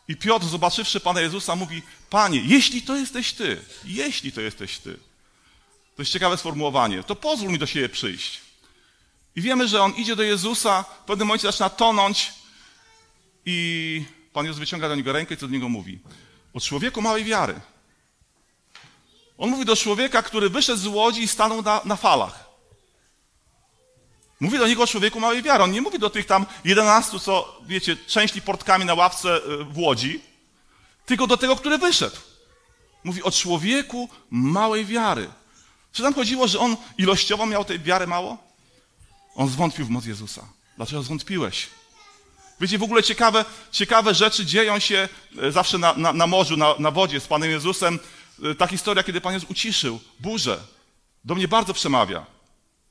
i 0.07 0.15
Piotr, 0.15 0.45
zobaczywszy 0.45 0.99
Pana 0.99 1.21
Jezusa, 1.21 1.55
mówi: 1.55 1.81
Panie, 2.09 2.41
jeśli 2.45 2.81
to 2.81 2.95
jesteś 2.95 3.33
Ty, 3.33 3.61
jeśli 3.83 4.31
to 4.31 4.41
jesteś 4.41 4.77
Ty. 4.77 4.97
To 5.95 6.01
jest 6.01 6.11
ciekawe 6.11 6.37
sformułowanie. 6.37 7.03
To 7.03 7.15
pozwól 7.15 7.51
mi 7.51 7.59
do 7.59 7.65
siebie 7.65 7.89
przyjść. 7.89 8.41
I 9.35 9.41
wiemy, 9.41 9.67
że 9.67 9.81
on 9.81 9.93
idzie 9.95 10.15
do 10.15 10.23
Jezusa, 10.23 10.83
w 10.83 11.05
pewnym 11.05 11.27
momencie 11.27 11.47
zaczyna 11.47 11.69
tonąć 11.69 12.33
i 13.45 14.05
Pan 14.33 14.45
Jezus 14.45 14.59
wyciąga 14.59 14.89
do 14.89 14.95
niego 14.95 15.13
rękę 15.13 15.33
i 15.33 15.37
co 15.37 15.47
do 15.47 15.53
niego 15.53 15.69
mówi? 15.69 15.99
O 16.53 16.59
człowieku 16.59 17.01
małej 17.01 17.23
wiary. 17.23 17.61
On 19.37 19.49
mówi 19.49 19.65
do 19.65 19.75
człowieka, 19.75 20.21
który 20.21 20.49
wyszedł 20.49 20.79
z 20.79 20.87
łodzi 20.87 21.21
i 21.21 21.27
stanął 21.27 21.61
na, 21.61 21.81
na 21.85 21.95
falach. 21.95 22.45
Mówi 24.39 24.57
do 24.57 24.67
niego 24.67 24.83
o 24.83 24.87
człowieku 24.87 25.19
małej 25.19 25.43
wiary. 25.43 25.63
On 25.63 25.71
nie 25.71 25.81
mówi 25.81 25.99
do 25.99 26.09
tych 26.09 26.25
tam 26.25 26.45
jedenastu, 26.65 27.19
co, 27.19 27.61
wiecie, 27.65 27.97
części 27.97 28.41
portkami 28.41 28.85
na 28.85 28.93
ławce 28.93 29.29
e, 29.35 29.39
w 29.63 29.77
łodzi, 29.77 30.21
tylko 31.05 31.27
do 31.27 31.37
tego, 31.37 31.55
który 31.55 31.77
wyszedł. 31.77 32.15
Mówi 33.03 33.23
o 33.23 33.31
człowieku 33.31 34.09
małej 34.29 34.85
wiary. 34.85 35.29
Czy 35.91 36.03
tam 36.03 36.13
chodziło, 36.13 36.47
że 36.47 36.59
on 36.59 36.77
ilościowo 36.97 37.45
miał 37.45 37.65
tej 37.65 37.79
wiary 37.79 38.07
mało? 38.07 38.37
On 39.35 39.49
zwątpił 39.49 39.85
w 39.85 39.89
moc 39.89 40.05
Jezusa. 40.05 40.41
Dlaczego 40.77 41.03
zwątpiłeś? 41.03 41.67
Wiecie, 42.61 42.77
w 42.77 42.83
ogóle 42.83 43.03
ciekawe, 43.03 43.45
ciekawe 43.71 44.13
rzeczy 44.13 44.45
dzieją 44.45 44.79
się 44.79 45.09
e, 45.41 45.51
zawsze 45.51 45.77
na, 45.77 45.93
na, 45.93 46.13
na 46.13 46.27
morzu, 46.27 46.57
na, 46.57 46.75
na 46.79 46.91
wodzie 46.91 47.19
z 47.19 47.27
Panem 47.27 47.49
Jezusem. 47.51 47.99
E, 48.43 48.55
ta 48.55 48.67
historia, 48.67 49.03
kiedy 49.03 49.21
Pan 49.21 49.33
Jezus 49.33 49.49
uciszył 49.49 49.99
burzę, 50.19 50.59
do 51.25 51.35
mnie 51.35 51.47
bardzo 51.47 51.73
przemawia. 51.73 52.25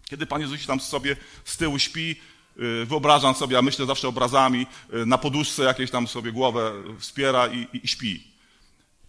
Kiedy 0.08 0.26
Pan 0.26 0.40
Jezus 0.40 0.66
tam 0.66 0.80
sobie 0.80 1.16
z 1.44 1.56
tyłu 1.56 1.78
śpi, 1.78 2.20
e, 2.56 2.84
wyobrażam 2.84 3.34
sobie, 3.34 3.58
a 3.58 3.62
myślę 3.62 3.86
zawsze 3.86 4.08
obrazami, 4.08 4.66
na 5.06 5.18
poduszce 5.18 5.62
jakieś 5.62 5.90
tam 5.90 6.08
sobie 6.08 6.32
głowę 6.32 6.72
wspiera 6.98 7.46
i, 7.46 7.68
i, 7.72 7.84
i 7.84 7.88
śpi. 7.88 8.34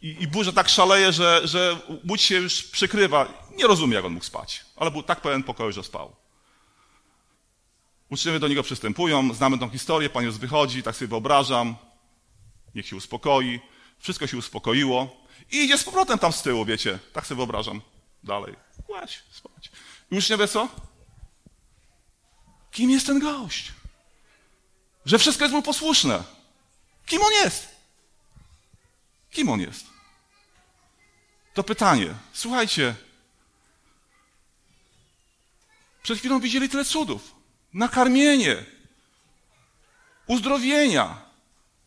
I, 0.01 0.15
I 0.19 0.27
burza 0.27 0.51
tak 0.51 0.69
szaleje, 0.69 1.11
że, 1.11 1.41
że 1.43 1.77
łódź 2.09 2.21
się 2.21 2.35
już 2.35 2.63
przykrywa. 2.63 3.49
Nie 3.57 3.67
rozumie, 3.67 3.95
jak 3.95 4.05
on 4.05 4.13
mógł 4.13 4.25
spać, 4.25 4.65
ale 4.75 4.91
był 4.91 5.03
tak 5.03 5.21
pełen 5.21 5.43
pokoju, 5.43 5.71
że 5.71 5.83
spał. 5.83 6.15
Uczniowie 8.09 8.39
do 8.39 8.47
niego 8.47 8.63
przystępują, 8.63 9.33
znamy 9.33 9.59
tą 9.59 9.69
historię, 9.69 10.09
Pan 10.09 10.23
Jezus 10.23 10.39
wychodzi, 10.39 10.83
tak 10.83 10.95
sobie 10.95 11.07
wyobrażam, 11.07 11.75
niech 12.75 12.87
się 12.87 12.95
uspokoi. 12.95 13.59
Wszystko 13.99 14.27
się 14.27 14.37
uspokoiło 14.37 15.24
i 15.51 15.57
idzie 15.57 15.77
z 15.77 15.83
powrotem 15.83 16.19
tam 16.19 16.33
z 16.33 16.41
tyłu, 16.41 16.65
wiecie, 16.65 16.99
tak 17.13 17.27
sobie 17.27 17.37
wyobrażam. 17.37 17.81
Dalej, 18.23 18.55
kładź, 18.87 19.23
spać. 19.31 19.71
I 20.11 20.17
uczniowie 20.17 20.47
co? 20.47 20.69
Kim 22.71 22.91
jest 22.91 23.05
ten 23.05 23.19
gość? 23.19 23.71
Że 25.05 25.19
wszystko 25.19 25.43
jest 25.43 25.53
mu 25.53 25.61
posłuszne. 25.61 26.23
Kim 27.05 27.21
on 27.21 27.31
jest? 27.31 27.67
Kim 29.31 29.49
on 29.49 29.61
jest? 29.61 29.85
To 31.53 31.63
pytanie. 31.63 32.15
Słuchajcie. 32.33 32.95
Przed 36.03 36.19
chwilą 36.19 36.39
widzieli 36.39 36.69
tyle 36.69 36.85
cudów 36.85 37.35
nakarmienie, 37.75 38.65
uzdrowienia. 40.27 41.21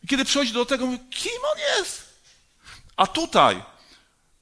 I 0.04 0.06
kiedy 0.06 0.24
przychodzi 0.24 0.52
do 0.52 0.66
tego, 0.66 0.86
mówi, 0.86 0.98
kim 1.10 1.40
on 1.52 1.58
jest? 1.58 2.07
A 2.98 3.06
tutaj, 3.06 3.62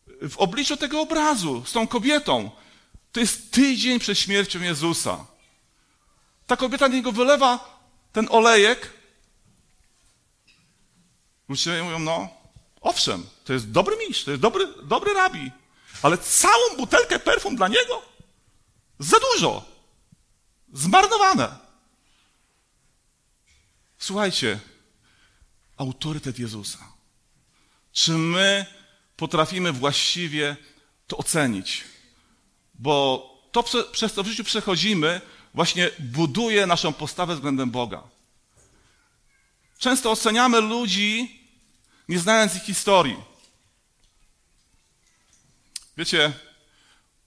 w 0.07 0.37
obliczu 0.37 0.77
tego 0.77 1.01
obrazu, 1.01 1.65
z 1.67 1.73
tą 1.73 1.87
kobietą, 1.87 2.51
to 3.13 3.21
jest 3.21 3.51
tydzień 3.51 3.99
przed 3.99 4.19
śmiercią 4.19 4.61
Jezusa. 4.61 5.27
Ta 6.47 6.57
kobieta 6.57 6.89
na 6.89 6.95
niego 6.95 7.13
wylewa 7.13 7.81
ten 8.13 8.29
olejek. 8.31 8.93
Ludzie 11.49 11.83
mówią, 11.83 11.99
no, 11.99 12.29
owszem, 12.81 13.27
to 13.45 13.53
jest 13.53 13.71
dobry 13.71 13.97
mistrz, 14.09 14.25
to 14.25 14.31
jest 14.31 14.43
dobry, 14.43 14.75
dobry 14.83 15.15
rabi, 15.15 15.51
ale 16.03 16.19
całą 16.19 16.77
butelkę 16.77 17.19
perfum 17.19 17.57
dla 17.57 17.69
niego? 17.69 18.03
Za 18.99 19.17
dużo. 19.21 19.65
Zmarnowane. 20.73 21.57
Słuchajcie, 23.99 24.61
autorytet 25.77 26.39
Jezusa. 26.39 26.96
Czy 27.97 28.13
my 28.13 28.67
potrafimy 29.17 29.73
właściwie 29.73 30.57
to 31.07 31.17
ocenić? 31.17 31.85
Bo 32.75 32.97
to, 33.53 33.65
przez 33.93 34.13
co 34.13 34.23
w 34.23 34.27
życiu 34.27 34.45
przechodzimy, 34.45 35.21
właśnie 35.55 35.91
buduje 35.99 36.67
naszą 36.67 36.93
postawę 36.93 37.35
względem 37.35 37.71
Boga. 37.71 38.03
Często 39.79 40.11
oceniamy 40.11 40.61
ludzi, 40.61 41.41
nie 42.09 42.19
znając 42.19 42.57
ich 42.57 42.63
historii. 42.63 43.17
Wiecie, 45.97 46.33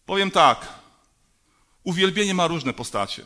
powiem 0.06 0.32
tak. 0.32 0.68
Uwielbienie 1.84 2.34
ma 2.34 2.48
różne 2.48 2.74
postacie. 2.74 3.24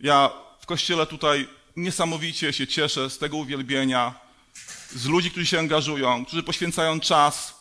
Ja 0.00 0.30
w 0.60 0.66
kościele 0.66 1.06
tutaj 1.06 1.48
niesamowicie 1.76 2.52
się 2.52 2.66
cieszę 2.66 3.10
z 3.10 3.18
tego 3.18 3.36
uwielbienia, 3.36 4.29
z 4.94 5.06
ludzi, 5.06 5.30
którzy 5.30 5.46
się 5.46 5.58
angażują, 5.58 6.24
którzy 6.24 6.42
poświęcają 6.42 7.00
czas. 7.00 7.54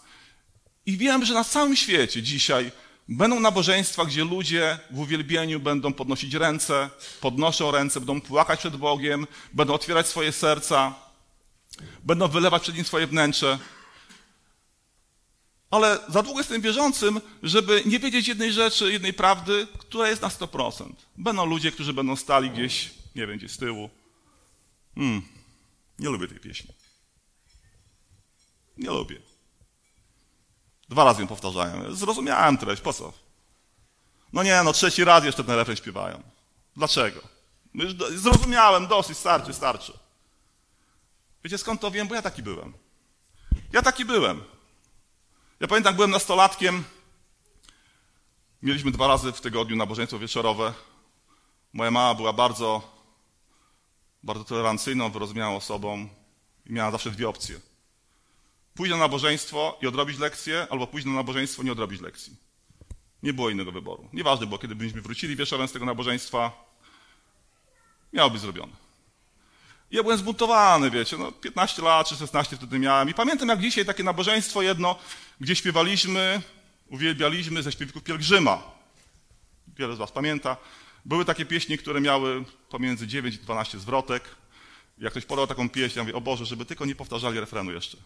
I 0.85 0.97
wiem, 0.97 1.25
że 1.25 1.33
na 1.33 1.43
całym 1.43 1.75
świecie 1.75 2.23
dzisiaj 2.23 2.71
będą 3.09 3.39
nabożeństwa, 3.39 4.05
gdzie 4.05 4.23
ludzie 4.23 4.79
w 4.91 4.99
uwielbieniu 4.99 5.59
będą 5.59 5.93
podnosić 5.93 6.33
ręce, 6.33 6.89
podnoszą 7.21 7.71
ręce, 7.71 7.99
będą 7.99 8.21
płakać 8.21 8.59
przed 8.59 8.75
Bogiem, 8.75 9.27
będą 9.53 9.73
otwierać 9.73 10.07
swoje 10.07 10.31
serca, 10.31 10.95
będą 12.03 12.27
wylewać 12.27 12.61
przed 12.61 12.75
Nim 12.75 12.85
swoje 12.85 13.07
wnętrze. 13.07 13.59
Ale 15.71 15.99
za 16.09 16.23
długo 16.23 16.39
jestem 16.39 16.61
wierzącym, 16.61 17.21
żeby 17.43 17.83
nie 17.85 17.99
wiedzieć 17.99 18.27
jednej 18.27 18.53
rzeczy, 18.53 18.91
jednej 18.91 19.13
prawdy, 19.13 19.67
która 19.77 20.09
jest 20.09 20.21
na 20.21 20.27
100%. 20.27 20.93
Będą 21.17 21.45
ludzie, 21.45 21.71
którzy 21.71 21.93
będą 21.93 22.15
stali 22.15 22.49
gdzieś, 22.49 22.89
nie 23.15 23.27
wiem, 23.27 23.37
gdzieś 23.37 23.51
z 23.51 23.57
tyłu. 23.57 23.89
Hmm, 24.95 25.21
nie 25.99 26.09
lubię 26.09 26.27
tej 26.27 26.39
pieśni. 26.39 26.78
Nie 28.79 28.89
lubię. 28.89 29.21
Dwa 30.89 31.03
razy 31.03 31.21
ją 31.21 31.27
powtarzają. 31.27 31.95
Zrozumiałem 31.95 32.57
treść, 32.57 32.81
po 32.81 32.93
co? 32.93 33.13
No 34.33 34.43
nie, 34.43 34.63
no 34.63 34.73
trzeci 34.73 35.03
raz 35.03 35.23
jeszcze 35.23 35.43
ten 35.43 35.55
refren 35.55 35.77
śpiewają. 35.77 36.23
Dlaczego? 36.75 37.21
No 37.73 37.83
zrozumiałem, 38.15 38.87
dosyć, 38.87 39.17
starczy, 39.17 39.53
starczy. 39.53 39.93
Wiecie 41.43 41.57
skąd 41.57 41.81
to 41.81 41.91
wiem? 41.91 42.07
Bo 42.07 42.15
ja 42.15 42.21
taki 42.21 42.43
byłem. 42.43 42.73
Ja 43.73 43.81
taki 43.81 44.05
byłem. 44.05 44.43
Ja 45.59 45.67
pamiętam, 45.67 45.95
byłem 45.95 46.11
nastolatkiem. 46.11 46.83
Mieliśmy 48.61 48.91
dwa 48.91 49.07
razy 49.07 49.31
w 49.31 49.41
tygodniu 49.41 49.75
nabożeństwo 49.75 50.19
wieczorowe. 50.19 50.73
Moja 51.73 51.91
mama 51.91 52.15
była 52.15 52.33
bardzo, 52.33 52.81
bardzo 54.23 54.43
tolerancyjną, 54.43 55.11
wyrozumiałą 55.11 55.55
osobą 55.55 56.09
i 56.65 56.73
miała 56.73 56.91
zawsze 56.91 57.11
dwie 57.11 57.29
opcje. 57.29 57.68
Pójść 58.79 58.91
na 58.91 58.97
nabożeństwo 58.97 59.77
i 59.81 59.87
odrobić 59.87 60.19
lekcję, 60.19 60.67
albo 60.69 60.87
pójść 60.87 61.07
na 61.07 61.13
nabożeństwo 61.13 61.61
i 61.61 61.65
nie 61.65 61.71
odrobić 61.71 62.01
lekcji. 62.01 62.35
Nie 63.23 63.33
było 63.33 63.49
innego 63.49 63.71
wyboru. 63.71 64.09
Nieważne 64.13 64.45
było, 64.45 64.59
kiedy 64.59 64.75
byśmy 64.75 65.01
wrócili 65.01 65.35
wieczorem 65.35 65.67
z 65.67 65.71
tego 65.71 65.85
nabożeństwa, 65.85 66.51
miało 68.13 68.29
być 68.29 68.41
zrobione. 68.41 68.71
Ja 69.91 70.03
byłem 70.03 70.17
zbuntowany, 70.17 70.91
wiecie, 70.91 71.17
no 71.17 71.31
15 71.31 71.81
lat 71.81 72.07
czy 72.07 72.15
16 72.15 72.57
wtedy 72.57 72.79
miałem. 72.79 73.09
I 73.09 73.13
pamiętam 73.13 73.49
jak 73.49 73.61
dzisiaj 73.61 73.85
takie 73.85 74.03
nabożeństwo 74.03 74.61
jedno, 74.61 74.95
gdzie 75.41 75.55
śpiewaliśmy, 75.55 76.41
uwielbialiśmy 76.89 77.63
ze 77.63 77.71
śpiewików 77.71 78.03
Pielgrzyma. 78.03 78.63
Wiele 79.77 79.95
z 79.95 79.97
was 79.97 80.11
pamięta. 80.11 80.57
Były 81.05 81.25
takie 81.25 81.45
pieśni, 81.45 81.77
które 81.77 82.01
miały 82.01 82.45
pomiędzy 82.69 83.07
9 83.07 83.35
i 83.35 83.39
12 83.39 83.79
zwrotek. 83.79 84.23
Jak 84.97 85.11
ktoś 85.11 85.25
podał 85.25 85.47
taką 85.47 85.69
pieśń, 85.69 85.97
ja 85.97 86.03
mówię, 86.03 86.15
o 86.15 86.21
Boże, 86.21 86.45
żeby 86.45 86.65
tylko 86.65 86.85
nie 86.85 86.95
powtarzali 86.95 87.39
refrenu 87.39 87.71
jeszcze. 87.71 87.97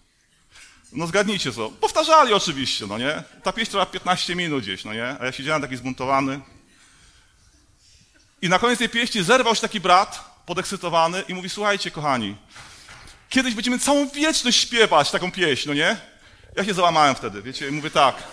No 0.94 1.08
zgadnijcie 1.08 1.52
co. 1.52 1.70
Powtarzali 1.70 2.34
oczywiście, 2.34 2.88
no 2.88 2.98
nie? 2.98 3.24
Ta 3.44 3.54
pieśń 3.54 3.72
trwa 3.72 3.86
15 3.86 4.36
minut 4.36 4.64
gdzieś, 4.64 4.86
no 4.86 4.94
nie? 4.94 5.16
A 5.20 5.26
ja 5.26 5.32
siedziałem 5.32 5.62
taki 5.62 5.78
zbuntowany. 5.78 6.40
I 8.42 8.50
na 8.50 8.60
koniec 8.60 8.80
tej 8.80 8.90
pieśni 8.90 9.24
zerwał 9.24 9.56
się 9.56 9.62
taki 9.62 9.80
brat, 9.80 10.42
podekscytowany 10.46 11.24
i 11.28 11.34
mówi, 11.34 11.50
słuchajcie 11.50 11.92
kochani, 11.92 12.36
kiedyś 13.30 13.54
będziemy 13.54 13.80
całą 13.80 14.10
wieczność 14.10 14.60
śpiewać 14.60 15.12
taką 15.12 15.32
pieśń, 15.32 15.70
no 15.70 15.74
nie? 15.74 15.98
Ja 16.56 16.66
się 16.66 16.74
załamałem 16.74 17.16
wtedy, 17.16 17.42
wiecie, 17.42 17.68
i 17.68 17.72
mówię 17.72 17.90
tak, 17.90 18.24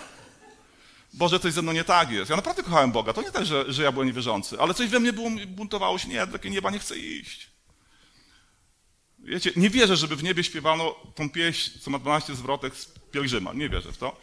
Boże, 1.13 1.39
coś 1.39 1.53
ze 1.53 1.61
mną 1.61 1.71
nie 1.71 1.83
tak 1.83 2.11
jest. 2.11 2.29
Ja 2.29 2.35
naprawdę 2.35 2.63
kochałem 2.63 2.91
Boga. 2.91 3.13
To 3.13 3.21
nie 3.21 3.31
tak, 3.31 3.45
że, 3.45 3.73
że 3.73 3.83
ja 3.83 3.91
byłem 3.91 4.07
niewierzący, 4.07 4.59
ale 4.59 4.73
coś 4.73 4.89
we 4.89 4.99
mnie 4.99 5.13
było, 5.13 5.29
buntowało 5.47 5.97
się, 5.97 6.07
nie, 6.07 6.25
do 6.25 6.33
takiego 6.33 6.55
nieba 6.55 6.71
nie 6.71 6.79
chcę 6.79 6.97
iść. 6.97 7.50
Wiecie, 9.23 9.51
nie 9.55 9.69
wierzę, 9.69 9.97
żeby 9.97 10.15
w 10.15 10.23
niebie 10.23 10.43
śpiewano 10.43 10.95
tą 11.15 11.29
pieśń, 11.29 11.79
co 11.79 11.91
ma 11.91 11.99
12 11.99 12.35
zwrotek 12.35 12.75
z 12.75 12.85
pielgrzyma. 12.85 13.53
Nie 13.53 13.69
wierzę 13.69 13.91
w 13.91 13.97
to. 13.97 14.17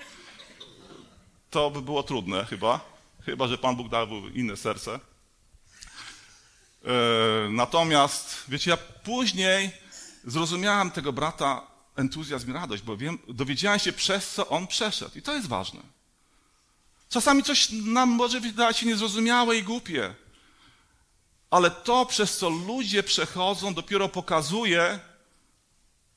To 1.50 1.70
by 1.70 1.82
było 1.82 2.02
trudne 2.02 2.44
chyba. 2.44 2.80
Chyba, 3.24 3.48
że 3.48 3.58
Pan 3.58 3.76
Bóg 3.76 3.88
dał 3.88 4.08
inne 4.34 4.56
serce. 4.56 5.00
E, 6.84 6.90
natomiast, 7.50 8.44
wiecie, 8.48 8.70
ja 8.70 8.76
później 8.76 9.70
zrozumiałem 10.24 10.90
tego 10.90 11.12
brata 11.12 11.66
entuzjazm 11.96 12.50
i 12.50 12.52
radość, 12.52 12.82
bo 12.82 12.96
wiem, 12.96 13.18
dowiedziałem 13.28 13.78
się 13.78 13.92
przez 13.92 14.30
co 14.34 14.48
on 14.48 14.66
przeszedł. 14.66 15.18
I 15.18 15.22
to 15.22 15.34
jest 15.34 15.48
ważne. 15.48 15.80
Czasami 17.08 17.42
coś 17.42 17.70
nam 17.70 18.08
może 18.08 18.40
wydać 18.40 18.78
się 18.78 18.86
niezrozumiałe 18.86 19.56
i 19.56 19.62
głupie. 19.62 20.14
Ale 21.50 21.70
to, 21.70 22.06
przez 22.06 22.38
co 22.38 22.48
ludzie 22.48 23.02
przechodzą, 23.02 23.74
dopiero 23.74 24.08
pokazuje, 24.08 24.98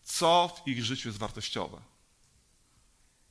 co 0.03 0.55
w 0.57 0.67
ich 0.67 0.85
życiu 0.85 1.09
jest 1.09 1.19
wartościowe. 1.19 1.81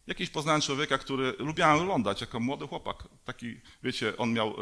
Jakiś 0.06 0.30
poznałem 0.30 0.60
człowieka, 0.60 0.98
który 0.98 1.34
lubiałem 1.38 1.80
oglądać 1.80 2.20
jako 2.20 2.40
młody 2.40 2.66
chłopak. 2.66 2.96
Taki, 3.24 3.60
wiecie, 3.82 4.16
on 4.16 4.32
miał, 4.32 4.50
y, 4.50 4.54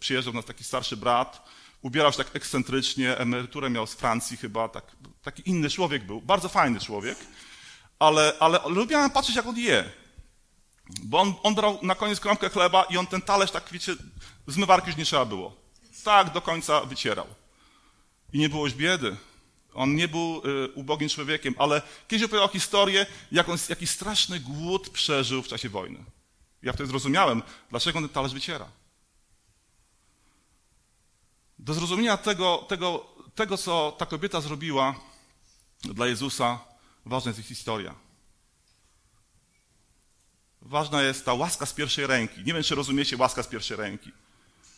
przyjeżdżał 0.00 0.34
nas 0.34 0.44
taki 0.44 0.64
starszy 0.64 0.96
brat, 0.96 1.48
ubierał 1.82 2.12
się 2.12 2.18
tak 2.18 2.36
ekscentrycznie, 2.36 3.18
emeryturę 3.18 3.70
miał 3.70 3.86
z 3.86 3.94
Francji 3.94 4.36
chyba, 4.36 4.68
tak, 4.68 4.96
taki 5.22 5.50
inny 5.50 5.70
człowiek 5.70 6.06
był, 6.06 6.20
bardzo 6.20 6.48
fajny 6.48 6.80
człowiek, 6.80 7.18
ale, 7.98 8.32
ale 8.40 8.60
lubiałem 8.66 9.10
patrzeć, 9.10 9.36
jak 9.36 9.46
on 9.46 9.58
je. 9.58 9.90
Bo 11.02 11.20
on, 11.20 11.34
on 11.42 11.54
brał 11.54 11.78
na 11.82 11.94
koniec 11.94 12.20
kromkę 12.20 12.48
chleba 12.48 12.82
i 12.82 12.96
on 12.96 13.06
ten 13.06 13.22
talerz, 13.22 13.50
tak 13.50 13.64
wiecie, 13.72 13.92
zmywarki 14.46 14.86
już 14.86 14.96
nie 14.96 15.04
trzeba 15.04 15.24
było. 15.24 15.63
Tak 16.04 16.32
do 16.32 16.40
końca 16.40 16.80
wycierał. 16.80 17.26
I 18.32 18.38
nie 18.38 18.48
było 18.48 18.68
biedy. 18.68 19.16
On 19.74 19.94
nie 19.94 20.08
był 20.08 20.42
y, 20.46 20.72
ubogim 20.74 21.08
człowiekiem, 21.08 21.54
ale 21.58 21.82
kiedyś 22.08 22.24
opowiadał 22.24 22.48
historię, 22.48 23.06
jak 23.32 23.48
on 23.48 23.58
jaki 23.68 23.86
straszny 23.86 24.40
głód 24.40 24.88
przeżył 24.88 25.42
w 25.42 25.48
czasie 25.48 25.68
wojny. 25.68 26.04
Ja 26.62 26.72
wtedy 26.72 26.88
zrozumiałem, 26.88 27.42
dlaczego 27.70 27.98
on 27.98 28.04
ten 28.04 28.14
talerz 28.14 28.32
wyciera. 28.32 28.68
Do 31.58 31.74
zrozumienia 31.74 32.16
tego, 32.16 32.64
tego, 32.68 33.06
tego, 33.34 33.58
co 33.58 33.96
ta 33.98 34.06
kobieta 34.06 34.40
zrobiła 34.40 34.94
dla 35.82 36.06
Jezusa, 36.06 36.60
ważna 37.06 37.28
jest 37.28 37.40
ich 37.40 37.46
historia. 37.46 37.94
Ważna 40.62 41.02
jest 41.02 41.24
ta 41.24 41.34
łaska 41.34 41.66
z 41.66 41.72
pierwszej 41.72 42.06
ręki. 42.06 42.40
Nie 42.44 42.54
wiem, 42.54 42.62
czy 42.62 42.74
rozumiecie 42.74 43.16
łaska 43.16 43.42
z 43.42 43.46
pierwszej 43.46 43.76
ręki. 43.76 44.12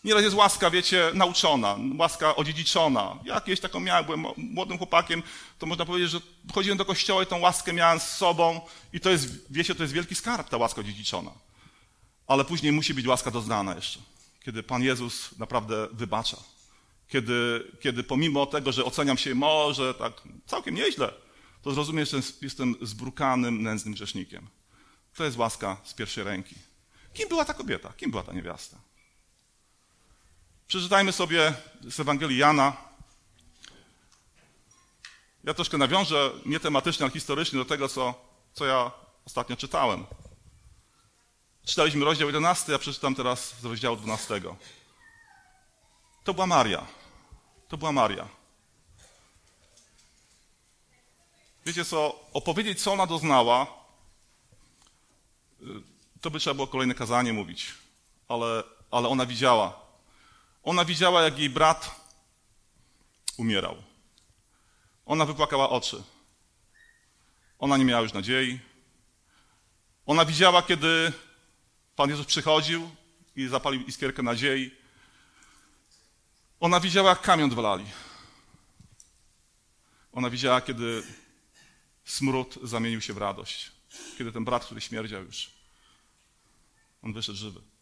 Nieraz 0.07 0.23
jest 0.23 0.37
łaska, 0.37 0.71
wiecie, 0.71 1.11
nauczona, 1.15 1.77
łaska 1.99 2.37
odziedziczona. 2.37 3.19
Ja 3.25 3.41
kiedyś 3.41 3.61
taką 3.61 3.81
miałem, 3.81 4.05
byłem 4.05 4.25
młodym 4.37 4.79
chłopakiem, 4.79 5.23
to 5.59 5.67
można 5.67 5.85
powiedzieć, 5.85 6.11
że 6.11 6.21
chodziłem 6.55 6.79
do 6.79 6.85
kościoła 6.85 7.23
i 7.23 7.27
tą 7.27 7.39
łaskę 7.39 7.73
miałem 7.73 8.01
z 8.01 8.09
sobą 8.09 8.61
i 8.93 9.01
to 9.01 9.11
jest, 9.11 9.53
wiecie, 9.53 9.75
to 9.75 9.83
jest 9.83 9.95
wielki 9.95 10.15
skarb, 10.15 10.49
ta 10.49 10.57
łaska 10.57 10.81
odziedziczona. 10.81 11.31
Ale 12.27 12.45
później 12.45 12.73
musi 12.73 12.95
być 12.95 13.07
łaska 13.07 13.31
doznana 13.31 13.75
jeszcze, 13.75 14.01
kiedy 14.45 14.63
Pan 14.63 14.83
Jezus 14.83 15.39
naprawdę 15.39 15.89
wybacza. 15.93 16.37
Kiedy, 17.09 17.65
kiedy 17.81 18.03
pomimo 18.03 18.47
tego, 18.47 18.73
że 18.73 18.85
oceniam 18.85 19.19
się 19.19 19.35
może 19.35 19.95
tak 19.95 20.13
całkiem 20.47 20.75
nieźle, 20.75 21.13
to 21.63 21.75
zrozumiem, 21.75 22.07
że 22.07 22.21
jestem 22.43 22.75
zbrukanym, 22.83 23.63
nędznym 23.63 23.95
grzesznikiem. 23.95 24.49
To 25.17 25.25
jest 25.25 25.37
łaska 25.37 25.77
z 25.85 25.95
pierwszej 25.95 26.25
ręki. 26.25 26.55
Kim 27.15 27.29
była 27.29 27.45
ta 27.45 27.55
kobieta? 27.55 27.93
Kim 27.97 28.11
była 28.11 28.23
ta 28.23 28.33
niewiasta? 28.33 28.86
Przeczytajmy 30.69 31.13
sobie 31.13 31.55
z 31.89 32.01
Ewangelii 32.01 32.39
Jana. 32.39 32.77
Ja 35.45 35.55
troszkę 35.55 35.79
nawiążę 35.79 36.31
nie 36.47 36.61
tematycznie, 36.61 37.05
ale 37.05 37.13
historycznie 37.13 37.59
do 37.59 37.65
tego, 37.65 37.89
co, 37.89 38.15
co 38.55 38.65
ja 38.65 38.91
ostatnio 39.27 39.57
czytałem. 39.57 40.07
Czytaliśmy 41.65 42.05
rozdział 42.05 42.29
11, 42.29 42.73
ja 42.73 42.79
przeczytam 42.79 43.15
teraz 43.15 43.55
z 43.61 43.65
rozdziału 43.65 43.97
12. 43.97 44.41
To 46.25 46.35
była 46.35 46.47
Maria. 46.47 46.87
To 47.69 47.77
była 47.77 47.93
Maria. 47.93 48.29
Wiecie 51.67 51.85
co, 51.85 52.21
opowiedzieć, 52.33 52.83
co 52.83 52.93
ona 52.93 53.07
doznała, 53.07 53.67
to 56.21 56.31
by 56.31 56.39
trzeba 56.39 56.55
było 56.55 56.67
kolejne 56.67 56.95
kazanie 56.95 57.33
mówić. 57.33 57.75
Ale, 58.29 58.63
ale 58.91 59.09
ona 59.09 59.27
widziała. 59.27 59.86
Ona 60.67 60.85
widziała, 60.85 61.23
jak 61.23 61.39
jej 61.39 61.51
brat 61.51 62.01
umierał. 63.37 63.83
Ona 65.07 65.27
wypłakała 65.27 65.71
oczy. 65.71 66.03
Ona 67.59 67.77
nie 67.77 67.85
miała 67.85 68.03
już 68.03 68.13
nadziei. 68.13 68.61
Ona 70.07 70.25
widziała, 70.25 70.63
kiedy 70.63 71.13
Pan 71.97 72.11
Jezus 72.11 72.27
przychodził 72.27 72.91
i 73.37 73.49
zapalił 73.49 73.83
iskierkę 73.87 74.23
nadziei. 74.23 74.71
Ona 76.61 76.81
widziała, 76.81 77.11
jak 77.11 77.21
kamień 77.21 77.47
odwalali. 77.47 77.87
Ona 80.13 80.31
widziała, 80.31 80.61
kiedy 80.61 81.03
smród 82.05 82.59
zamienił 82.63 83.01
się 83.01 83.13
w 83.13 83.19
radość. 83.19 83.73
Kiedy 84.19 84.33
ten 84.33 84.45
brat, 84.45 84.65
który 84.65 84.81
śmierdział 84.81 85.25
już, 85.25 85.51
on 87.03 87.13
wyszedł 87.13 87.39
żywy. 87.39 87.76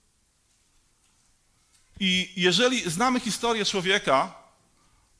I 2.01 2.33
jeżeli 2.37 2.91
znamy 2.91 3.21
historię 3.21 3.65
człowieka, 3.65 4.35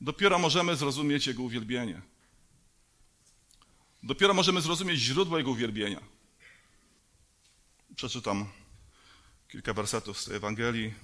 dopiero 0.01 0.39
możemy 0.39 0.77
zrozumieć 0.77 1.27
jego 1.27 1.43
uwielbienie. 1.43 2.01
Dopiero 4.03 4.35
możemy 4.35 4.61
zrozumieć 4.61 5.01
źródło 5.01 5.39
jego 5.39 5.51
uwielbienia. 5.51 6.01
Przeczytam 7.97 8.47
kilka 9.49 9.75
wersetów 9.75 10.21
z 10.21 10.25
tej 10.25 10.37
Ewangelii. 10.37 10.95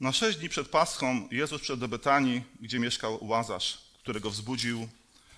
Na 0.00 0.12
sześć 0.12 0.38
dni 0.38 0.48
przed 0.48 0.68
Paschą 0.68 1.28
Jezus 1.30 1.62
wszedł 1.62 1.80
do 1.80 1.88
Betanii, 1.88 2.42
gdzie 2.60 2.78
mieszkał 2.78 3.24
Łazarz, 3.24 3.78
którego 4.02 4.30
wzbudził 4.30 4.88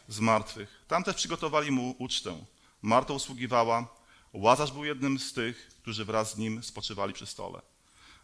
z 0.09 0.21
martwych. 0.21 0.85
Tam 0.89 1.05
też 1.05 1.17
przygotowali 1.17 1.71
mu 1.71 1.95
ucztę. 1.99 2.45
Marta 2.83 3.13
usługiwała, 3.13 3.89
Łazarz 4.33 4.73
był 4.73 4.85
jednym 4.85 5.19
z 5.19 5.33
tych, 5.33 5.69
którzy 5.83 6.05
wraz 6.05 6.35
z 6.35 6.37
nim 6.37 6.63
spoczywali 6.63 7.13
przy 7.13 7.27
stole. 7.27 7.61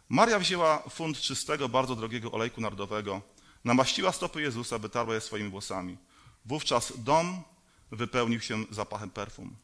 Maria 0.09 0.39
wzięła 0.39 0.83
funt 0.89 1.19
czystego, 1.19 1.69
bardzo 1.69 1.95
drogiego 1.95 2.31
olejku 2.31 2.61
nardowego, 2.61 3.21
namaściła 3.63 4.11
stopy 4.11 4.41
Jezusa, 4.41 4.79
by 4.79 4.89
tarła 4.89 5.13
je 5.13 5.21
swoimi 5.21 5.49
włosami. 5.49 5.97
Wówczas 6.45 6.93
dom 6.97 7.43
wypełnił 7.91 8.41
się 8.41 8.65
zapachem 8.71 9.09
perfum. 9.09 9.55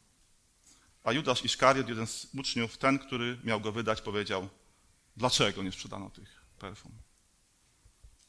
A 1.04 1.12
Judasz 1.12 1.46
Iszkariot, 1.46 1.90
jeden 1.90 2.08
z 2.08 2.28
uczniów, 2.40 2.78
ten, 2.78 3.00
który 3.00 3.40
miał 3.44 3.62
go 3.62 3.72
wydać, 3.72 4.02
powiedział, 4.02 4.50
dlaczego 5.18 5.64
nie 5.64 5.72
sprzedano 5.72 6.10
tych 6.10 6.42
perfum? 6.60 6.92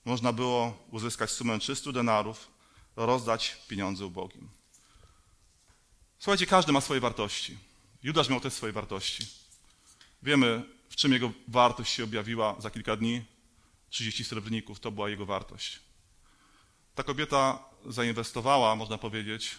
Można 0.05 0.33
było 0.33 0.79
uzyskać 0.91 1.31
sumę 1.31 1.59
300 1.59 1.93
denarów, 1.93 2.49
rozdać 2.97 3.57
pieniądze 3.69 4.07
ubogim. 4.07 4.49
Słuchajcie, 6.19 6.47
każdy 6.47 6.73
ma 6.73 6.81
swoje 6.81 7.01
wartości. 7.01 7.59
Judasz 8.03 8.29
miał 8.29 8.41
też 8.41 8.53
swoje 8.53 8.73
wartości. 8.73 9.27
Wiemy, 10.23 10.63
w 10.93 10.97
czym 10.97 11.13
jego 11.13 11.33
wartość 11.49 11.93
się 11.93 12.05
objawiła 12.05 12.61
za 12.61 12.71
kilka 12.71 12.97
dni. 12.97 13.25
30 13.91 14.25
srebrników 14.25 14.81
to 14.81 14.91
była 14.91 15.11
jego 15.11 15.27
wartość. 15.27 15.81
Ta 16.95 17.03
kobieta 17.03 17.65
zainwestowała, 17.87 18.77
można 18.77 18.99
powiedzieć, 18.99 19.59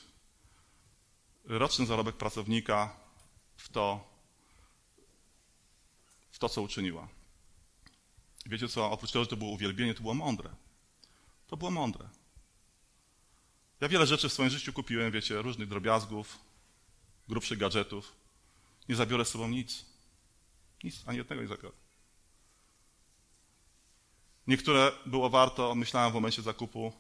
roczny 1.46 1.86
zarobek 1.86 2.16
pracownika 2.18 2.96
w 3.56 3.70
to, 3.70 4.08
w 6.32 6.40
to 6.40 6.50
co 6.50 6.62
uczyniła. 6.62 7.08
Wiecie 8.46 8.68
co, 8.68 8.92
oprócz 8.92 9.12
tego, 9.12 9.24
że 9.24 9.30
to 9.30 9.38
było 9.38 9.52
uwielbienie, 9.52 9.94
to 9.94 10.02
było 10.02 10.14
mądre. 10.14 10.50
To 11.48 11.58
było 11.58 11.72
mądre. 11.72 12.10
Ja 13.82 13.88
wiele 13.90 14.08
rzeczy 14.08 14.30
w 14.30 14.34
swoim 14.34 14.50
życiu 14.50 14.74
kupiłem, 14.74 15.12
wiecie, 15.12 15.42
różnych 15.42 15.70
drobiazgów, 15.70 16.40
grubszych 17.28 17.58
gadżetów. 17.58 18.16
Nie 18.90 18.96
zabiorę 18.96 19.26
z 19.26 19.30
sobą 19.30 19.48
nic. 19.48 19.93
Nic, 20.84 21.04
ani 21.06 21.18
jednego 21.18 21.42
nie 21.42 21.48
zabiorę. 21.48 21.76
Niektóre 24.48 24.92
było 25.06 25.30
warto, 25.30 25.76
myślałem 25.76 26.12
w 26.12 26.14
momencie 26.14 26.42
zakupu, 26.42 26.94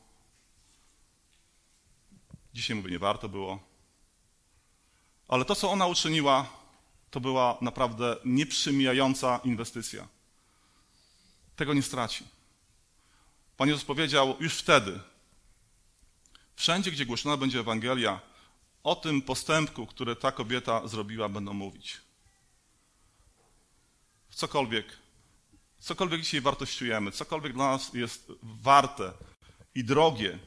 Dzisiaj 2.54 2.76
mówię, 2.76 2.92
nie 2.92 3.00
warto 3.00 3.30
było. 3.30 3.60
Ale 5.28 5.46
to, 5.46 5.56
co 5.56 5.72
ona 5.72 5.88
uczyniła, 5.88 6.50
to 7.12 7.20
była 7.20 7.58
naprawdę 7.62 8.16
nieprzymijająca 8.26 9.40
inwestycja. 9.44 10.08
Tego 11.56 11.74
nie 11.74 11.82
straci. 11.82 12.24
Pan 13.58 13.70
Jezus 13.70 13.86
powiedział 13.86 14.36
już 14.40 14.58
wtedy, 14.58 15.00
wszędzie, 16.56 16.92
gdzie 16.92 17.06
głoszona 17.06 17.38
będzie 17.38 17.60
Ewangelia, 17.60 18.20
o 18.84 18.96
tym 18.96 19.22
postępku, 19.22 19.88
który 19.88 20.16
ta 20.16 20.32
kobieta 20.32 20.88
zrobiła, 20.88 21.30
będą 21.30 21.54
mówić. 21.54 22.02
Cokolwiek, 24.36 24.86
cokolwiek 25.80 26.22
dzisiaj 26.22 26.42
wartościujemy, 26.42 27.12
cokolwiek 27.12 27.54
dla 27.54 27.72
nas 27.72 27.94
jest 27.94 28.32
warte 28.44 29.14
i 29.76 29.84
drogie. 29.84 30.40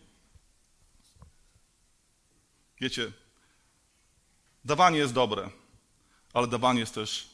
Wiecie, 2.81 3.12
dawanie 4.64 4.99
jest 4.99 5.12
dobre, 5.12 5.51
ale 6.33 6.46
dawanie 6.46 6.81
jest 6.81 6.94
też 6.94 7.31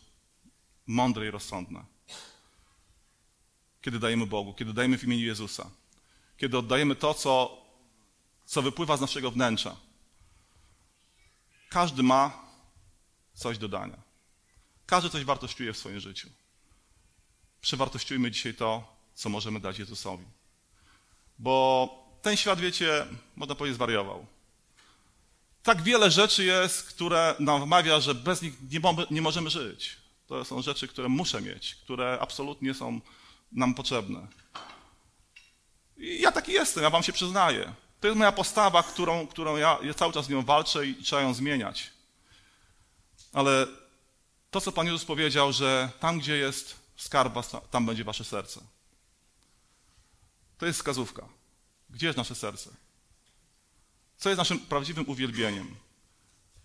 mądre 0.86 1.26
i 1.26 1.30
rozsądne. 1.30 1.84
Kiedy 3.82 3.98
dajemy 3.98 4.26
Bogu, 4.26 4.54
kiedy 4.54 4.72
dajemy 4.72 4.98
w 4.98 5.04
imieniu 5.04 5.26
Jezusa, 5.26 5.70
kiedy 6.36 6.58
oddajemy 6.58 6.96
to, 6.96 7.14
co, 7.14 7.62
co 8.46 8.62
wypływa 8.62 8.96
z 8.96 9.00
naszego 9.00 9.30
wnętrza. 9.30 9.76
Każdy 11.68 12.02
ma 12.02 12.46
coś 13.34 13.58
do 13.58 13.68
dania. 13.68 13.96
Każdy 14.86 15.10
coś 15.10 15.24
wartościuje 15.24 15.72
w 15.72 15.78
swoim 15.78 16.00
życiu. 16.00 16.28
Przewartościujmy 17.62 18.30
dzisiaj 18.30 18.54
to, 18.54 18.94
co 19.14 19.28
możemy 19.28 19.60
dać 19.60 19.78
Jezusowi. 19.78 20.24
Bo 21.38 21.88
ten 22.22 22.36
świat, 22.36 22.60
wiecie, 22.60 23.06
można 23.36 23.54
powiedzieć, 23.54 23.76
zwariował. 23.76 24.26
Tak 25.62 25.82
wiele 25.82 26.10
rzeczy 26.10 26.44
jest, 26.44 26.82
które 26.82 27.34
nam 27.38 27.62
wmawia, 27.62 28.00
że 28.00 28.14
bez 28.14 28.42
nich 28.42 28.54
nie, 28.70 28.80
nie 29.10 29.22
możemy 29.22 29.50
żyć. 29.50 29.96
To 30.26 30.44
są 30.44 30.62
rzeczy, 30.62 30.88
które 30.88 31.08
muszę 31.08 31.40
mieć, 31.40 31.74
które 31.74 32.18
absolutnie 32.20 32.74
są 32.74 33.00
nam 33.52 33.74
potrzebne. 33.74 34.26
I 35.96 36.20
ja 36.20 36.32
taki 36.32 36.52
jestem, 36.52 36.82
ja 36.82 36.90
wam 36.90 37.02
się 37.02 37.12
przyznaję. 37.12 37.72
To 38.00 38.06
jest 38.06 38.18
moja 38.18 38.32
postawa, 38.32 38.82
którą, 38.82 39.26
którą 39.26 39.56
ja, 39.56 39.78
ja 39.82 39.94
cały 39.94 40.12
czas 40.12 40.26
z 40.26 40.28
nią 40.28 40.42
walczę 40.42 40.86
i 40.86 40.94
trzeba 40.94 41.22
ją 41.22 41.34
zmieniać. 41.34 41.90
Ale 43.32 43.66
to, 44.50 44.60
co 44.60 44.72
Pan 44.72 44.86
Jezus 44.86 45.04
powiedział, 45.04 45.52
że 45.52 45.90
tam, 46.00 46.18
gdzie 46.18 46.36
jest 46.36 46.81
skarb, 47.02 47.34
tam 47.70 47.86
będzie 47.86 48.04
wasze 48.04 48.24
serce. 48.24 48.60
To 50.58 50.66
jest 50.66 50.78
wskazówka. 50.78 51.28
Gdzie 51.90 52.06
jest 52.06 52.16
nasze 52.16 52.34
serce? 52.34 52.70
Co 54.18 54.28
jest 54.28 54.38
naszym 54.38 54.58
prawdziwym 54.58 55.08
uwielbieniem? 55.08 55.74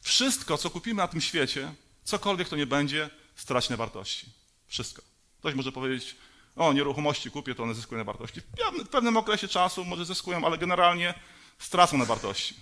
Wszystko, 0.02 0.58
co 0.58 0.70
kupimy 0.70 0.98
na 0.98 1.08
tym 1.08 1.22
świecie, 1.22 1.74
cokolwiek 2.04 2.50
to 2.50 2.56
nie 2.56 2.68
będzie, 2.68 3.10
straci 3.36 3.72
na 3.72 3.78
wartości. 3.78 4.26
Wszystko. 4.68 5.02
Ktoś 5.40 5.56
może 5.56 5.72
powiedzieć, 5.72 6.16
o, 6.56 6.74
nieruchomości 6.74 7.32
kupię, 7.32 7.56
to 7.56 7.64
one 7.64 7.74
zyskują 7.74 7.98
na 8.00 8.04
wartości. 8.04 8.42
W 8.86 8.88
pewnym 8.88 9.18
okresie 9.18 9.48
czasu 9.48 9.86
może 9.86 10.06
zyskują, 10.06 10.46
ale 10.46 10.58
generalnie 10.58 11.14
stracą 11.60 11.98
na 11.98 12.06
wartości. 12.06 12.56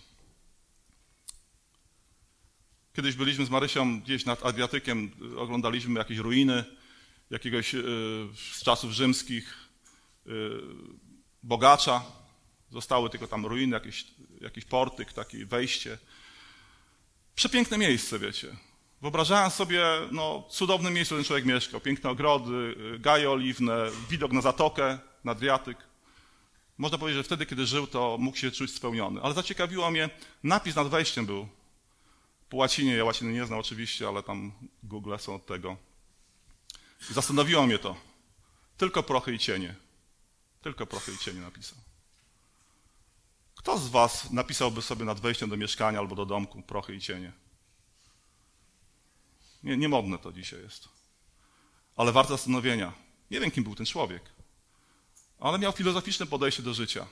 Kiedyś 2.95 3.15
byliśmy 3.15 3.45
z 3.45 3.49
Marysią 3.49 4.01
gdzieś 4.01 4.25
nad 4.25 4.45
Adriatykiem, 4.45 5.11
oglądaliśmy 5.37 5.99
jakieś 5.99 6.17
ruiny 6.17 6.63
jakiegoś 7.31 7.73
yy, 7.73 7.81
z 8.53 8.63
czasów 8.63 8.91
rzymskich 8.91 9.57
yy, 10.25 10.63
bogacza. 11.43 12.03
Zostały 12.71 13.09
tylko 13.09 13.27
tam 13.27 13.45
ruiny, 13.45 13.73
jakiś, 13.73 14.05
jakiś 14.41 14.65
portyk, 14.65 15.13
takie 15.13 15.45
wejście. 15.45 15.97
Przepiękne 17.35 17.77
miejsce, 17.77 18.19
wiecie. 18.19 18.55
Wyobrażałem 19.01 19.51
sobie 19.51 19.83
no, 20.11 20.47
cudowne 20.49 20.91
miejsce, 20.91 21.09
którym 21.09 21.25
człowiek 21.25 21.45
mieszkał. 21.45 21.81
Piękne 21.81 22.09
ogrody, 22.09 22.75
y, 22.95 22.99
gaje 22.99 23.31
oliwne, 23.31 23.89
widok 24.09 24.31
na 24.31 24.41
zatokę, 24.41 24.99
na 25.23 25.35
Driatyk. 25.35 25.77
Można 26.77 26.97
powiedzieć, 26.97 27.17
że 27.17 27.23
wtedy, 27.23 27.45
kiedy 27.45 27.65
żył, 27.65 27.87
to 27.87 28.17
mógł 28.19 28.37
się 28.37 28.51
czuć 28.51 28.73
spełniony. 28.73 29.21
Ale 29.21 29.33
zaciekawiło 29.33 29.91
mnie, 29.91 30.09
napis 30.43 30.75
nad 30.75 30.87
wejściem 30.87 31.25
był 31.25 31.47
po 32.49 32.57
łacinie. 32.57 32.95
Ja 32.95 33.05
łaciny 33.05 33.33
nie 33.33 33.45
znam 33.45 33.59
oczywiście, 33.59 34.07
ale 34.07 34.23
tam 34.23 34.51
Google 34.83 35.15
są 35.17 35.35
od 35.35 35.45
tego. 35.45 35.77
Zastanowiło 37.09 37.67
mnie 37.67 37.79
to. 37.79 37.95
Tylko 38.77 39.03
prochy 39.03 39.33
i 39.33 39.39
cienie. 39.39 39.75
Tylko 40.61 40.85
prochy 40.85 41.13
i 41.13 41.17
cienie 41.17 41.41
napisał. 41.41 41.77
Kto 43.55 43.77
z 43.77 43.87
was 43.87 44.31
napisałby 44.31 44.81
sobie 44.81 45.05
nad 45.05 45.19
wejściem 45.19 45.49
do 45.49 45.57
mieszkania 45.57 45.99
albo 45.99 46.15
do 46.15 46.25
domku 46.25 46.61
prochy 46.61 46.95
i 46.95 47.01
cienie? 47.01 47.31
Nie, 49.63 49.77
niemodne 49.77 50.17
to 50.17 50.31
dzisiaj 50.31 50.61
jest. 50.61 50.89
Ale 51.95 52.11
warte 52.11 52.33
zastanowienia. 52.33 52.93
Nie 53.31 53.39
wiem, 53.39 53.51
kim 53.51 53.63
był 53.63 53.75
ten 53.75 53.85
człowiek, 53.85 54.23
ale 55.39 55.59
miał 55.59 55.71
filozoficzne 55.71 56.25
podejście 56.25 56.63
do 56.63 56.73
życia. 56.73 57.07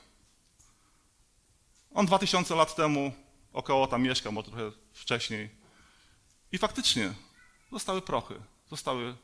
On 1.94 2.06
dwa 2.06 2.20
tysiące 2.20 2.56
lat 2.56 2.76
temu 2.76 3.14
około 3.54 3.88
tam 3.88 4.02
mieszkał, 4.02 4.32
może 4.32 4.48
trochę 4.48 4.72
wcześniej. 4.94 5.50
I 6.52 6.58
faktycznie 6.58 7.14
zostały 7.72 8.02
prochy, 8.02 8.42
zostały 8.70 9.16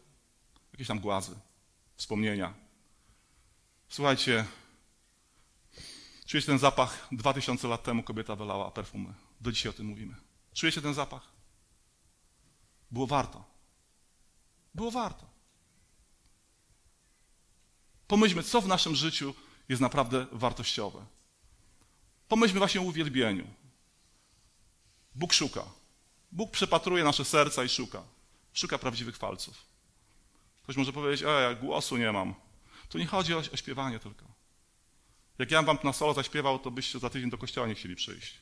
jakieś 0.80 0.88
tam 0.88 1.00
głazy, 1.00 1.40
wspomnienia. 1.96 2.54
Słuchajcie, 3.90 4.46
czujecie 6.26 6.48
ten 6.48 6.60
zapach? 6.60 7.08
Dwa 7.12 7.34
tysiące 7.34 7.68
lat 7.68 7.84
temu 7.84 8.04
kobieta 8.04 8.36
wylała 8.36 8.72
perfumy. 8.72 9.14
Do 9.42 9.52
dzisiaj 9.52 9.70
o 9.70 9.74
tym 9.74 9.86
mówimy. 9.86 10.16
Czujecie 10.54 10.82
ten 10.82 10.94
zapach? 10.94 11.32
Było 12.92 13.08
warto. 13.08 13.44
Było 14.76 14.92
warto. 14.92 15.26
Pomyślmy, 18.08 18.44
co 18.44 18.62
w 18.62 18.68
naszym 18.68 18.96
życiu 18.96 19.34
jest 19.70 19.82
naprawdę 19.82 20.28
wartościowe. 20.32 21.06
Pomyślmy 22.28 22.60
właśnie 22.60 22.82
o 22.82 22.84
uwielbieniu. 22.84 23.48
Bóg 25.16 25.34
szuka. 25.34 25.66
Bóg 26.32 26.52
przepatruje 26.52 27.04
nasze 27.04 27.26
serca 27.26 27.64
i 27.64 27.70
szuka. 27.70 28.04
Szuka 28.54 28.78
prawdziwych 28.78 29.18
falców. 29.18 29.69
Ktoś 30.70 30.78
może 30.78 30.94
powiedzieć, 30.94 31.24
e, 31.24 31.42
ja 31.42 31.54
głosu 31.54 31.98
nie 31.98 32.12
mam. 32.12 32.36
Tu 32.90 32.98
nie 32.98 33.06
chodzi 33.06 33.34
o, 33.34 33.38
o 33.38 33.58
śpiewanie 33.58 34.00
tylko. 34.00 34.26
Jak 35.40 35.52
ja 35.52 35.62
wam 35.62 35.78
na 35.84 35.94
solo 35.94 36.14
zaśpiewał, 36.14 36.60
to 36.60 36.72
byście 36.72 37.00
za 37.00 37.10
tydzień 37.10 37.30
do 37.30 37.38
kościoła 37.38 37.68
nie 37.68 37.76
chcieli 37.76 37.96
przyjść. 37.96 38.34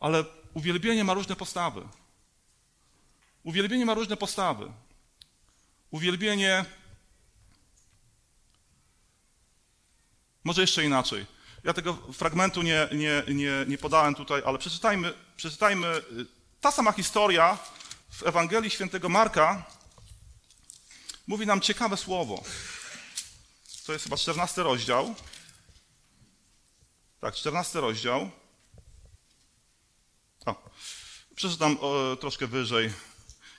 Ale 0.00 0.24
uwielbienie 0.54 1.04
ma 1.04 1.14
różne 1.14 1.36
postawy. 1.36 1.88
Uwielbienie 3.42 3.86
ma 3.86 3.94
różne 3.94 4.16
postawy. 4.16 4.72
Uwielbienie. 5.90 6.64
Może 10.44 10.60
jeszcze 10.60 10.84
inaczej. 10.84 11.26
Ja 11.64 11.72
tego 11.72 11.94
fragmentu 11.94 12.62
nie, 12.62 12.88
nie, 12.92 13.34
nie, 13.34 13.64
nie 13.68 13.78
podałem 13.78 14.14
tutaj, 14.14 14.42
ale 14.46 14.58
przeczytajmy, 14.58 15.14
przeczytajmy. 15.36 15.86
Y, 15.86 16.26
ta 16.60 16.72
sama 16.72 16.92
historia 16.92 17.58
w 18.10 18.22
Ewangelii 18.22 18.70
świętego 18.70 19.08
Marka 19.08 19.74
mówi 21.26 21.46
nam 21.46 21.60
ciekawe 21.60 21.96
słowo. 21.96 22.42
To 23.86 23.92
jest 23.92 24.04
chyba 24.04 24.16
14 24.16 24.62
rozdział. 24.62 25.14
Tak, 27.20 27.34
14 27.34 27.80
rozdział. 27.80 28.30
O, 30.46 30.70
przeczytam 31.34 31.78
o, 31.80 32.16
troszkę 32.16 32.46
wyżej 32.46 32.90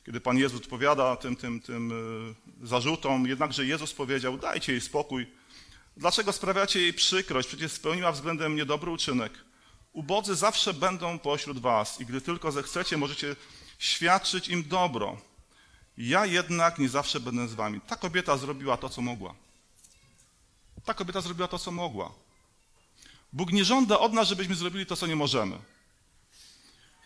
kiedy 0.05 0.21
Pan 0.21 0.37
Jezus 0.37 0.61
odpowiada 0.61 1.15
tym, 1.15 1.35
tym, 1.35 1.61
tym 1.61 1.91
e, 2.61 2.67
zarzutom, 2.67 3.27
jednakże 3.27 3.65
Jezus 3.65 3.93
powiedział, 3.93 4.37
dajcie 4.37 4.71
jej 4.71 4.81
spokój. 4.81 5.27
Dlaczego 5.97 6.31
sprawiacie 6.31 6.81
jej 6.81 6.93
przykrość? 6.93 7.47
Przecież 7.47 7.71
spełniła 7.71 8.11
względem 8.11 8.53
mnie 8.53 8.65
dobry 8.65 8.91
uczynek. 8.91 9.33
Ubodzy 9.93 10.35
zawsze 10.35 10.73
będą 10.73 11.19
pośród 11.19 11.59
was 11.59 12.01
i 12.01 12.05
gdy 12.05 12.21
tylko 12.21 12.51
zechcecie, 12.51 12.97
możecie 12.97 13.35
świadczyć 13.79 14.47
im 14.47 14.67
dobro. 14.67 15.17
Ja 15.97 16.25
jednak 16.25 16.79
nie 16.79 16.89
zawsze 16.89 17.19
będę 17.19 17.47
z 17.47 17.53
wami. 17.53 17.81
Ta 17.81 17.95
kobieta 17.95 18.37
zrobiła 18.37 18.77
to, 18.77 18.89
co 18.89 19.01
mogła. 19.01 19.35
Ta 20.85 20.93
kobieta 20.93 21.21
zrobiła 21.21 21.47
to, 21.47 21.59
co 21.59 21.71
mogła. 21.71 22.11
Bóg 23.33 23.51
nie 23.51 23.65
żąda 23.65 23.99
od 23.99 24.13
nas, 24.13 24.27
żebyśmy 24.27 24.55
zrobili 24.55 24.85
to, 24.85 24.95
co 24.95 25.07
nie 25.07 25.15
możemy. 25.15 25.57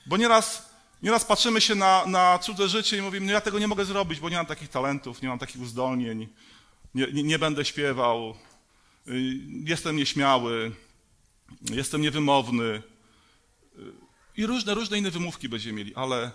Bo 0.05 0.17
nieraz 0.17 0.69
Nieraz 1.03 1.25
patrzymy 1.25 1.61
się 1.61 1.75
na, 1.75 2.05
na 2.05 2.39
cudze 2.39 2.69
życie 2.69 2.97
i 2.97 3.01
mówimy, 3.01 3.25
no 3.25 3.31
ja 3.31 3.41
tego 3.41 3.59
nie 3.59 3.67
mogę 3.67 3.85
zrobić, 3.85 4.19
bo 4.19 4.29
nie 4.29 4.37
mam 4.37 4.45
takich 4.45 4.69
talentów, 4.69 5.21
nie 5.21 5.29
mam 5.29 5.39
takich 5.39 5.61
uzdolnień, 5.61 6.27
nie, 6.95 7.07
nie, 7.13 7.23
nie 7.23 7.39
będę 7.39 7.65
śpiewał, 7.65 8.35
y, 9.07 9.21
jestem 9.65 9.95
nieśmiały, 9.95 10.71
jestem 11.61 12.01
niewymowny. 12.01 12.63
Y, 12.63 12.81
I 14.37 14.45
różne, 14.45 14.73
różne 14.73 14.97
inne 14.97 15.11
wymówki 15.11 15.49
będziemy 15.49 15.77
mieli, 15.77 15.95
ale 15.95 16.31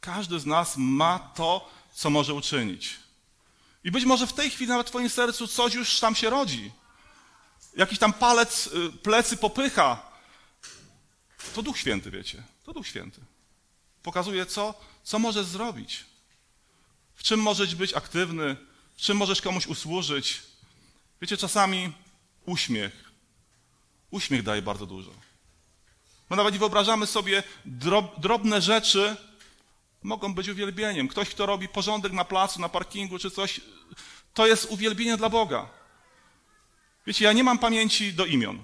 każdy 0.00 0.40
z 0.40 0.46
nas 0.46 0.74
ma 0.76 1.18
to, 1.18 1.70
co 1.94 2.10
może 2.10 2.34
uczynić. 2.34 2.96
I 3.84 3.90
być 3.90 4.04
może 4.04 4.26
w 4.26 4.32
tej 4.32 4.50
chwili 4.50 4.68
nawet 4.68 4.86
w 4.86 4.90
twoim 4.90 5.10
sercu 5.10 5.46
coś 5.46 5.74
już 5.74 6.00
tam 6.00 6.14
się 6.14 6.30
rodzi. 6.30 6.72
Jakiś 7.76 7.98
tam 7.98 8.12
palec, 8.12 8.66
y, 8.66 8.92
plecy 8.92 9.36
popycha, 9.36 10.10
to 11.54 11.62
Duch 11.62 11.78
Święty, 11.78 12.10
wiecie. 12.10 12.42
To 12.64 12.72
Duch 12.72 12.86
Święty. 12.86 13.20
Pokazuje, 14.02 14.46
co, 14.46 14.74
co 15.04 15.18
możesz 15.18 15.46
zrobić. 15.46 16.04
W 17.14 17.22
czym 17.22 17.40
możesz 17.40 17.74
być 17.74 17.94
aktywny, 17.94 18.56
w 18.96 19.00
czym 19.00 19.16
możesz 19.16 19.40
komuś 19.40 19.66
usłużyć. 19.66 20.42
Wiecie, 21.20 21.36
czasami 21.36 21.92
uśmiech. 22.46 23.10
Uśmiech 24.10 24.42
daje 24.42 24.62
bardzo 24.62 24.86
dużo. 24.86 25.10
My 26.30 26.36
nawet 26.36 26.52
nie 26.52 26.58
wyobrażamy 26.58 27.06
sobie 27.06 27.42
drob, 27.64 28.20
drobne 28.20 28.62
rzeczy, 28.62 29.16
mogą 30.02 30.34
być 30.34 30.48
uwielbieniem. 30.48 31.08
Ktoś, 31.08 31.28
kto 31.28 31.46
robi 31.46 31.68
porządek 31.68 32.12
na 32.12 32.24
placu, 32.24 32.60
na 32.60 32.68
parkingu 32.68 33.18
czy 33.18 33.30
coś, 33.30 33.60
to 34.34 34.46
jest 34.46 34.64
uwielbienie 34.64 35.16
dla 35.16 35.28
Boga. 35.28 35.68
Wiecie, 37.06 37.24
ja 37.24 37.32
nie 37.32 37.44
mam 37.44 37.58
pamięci 37.58 38.12
do 38.12 38.24
imion. 38.24 38.62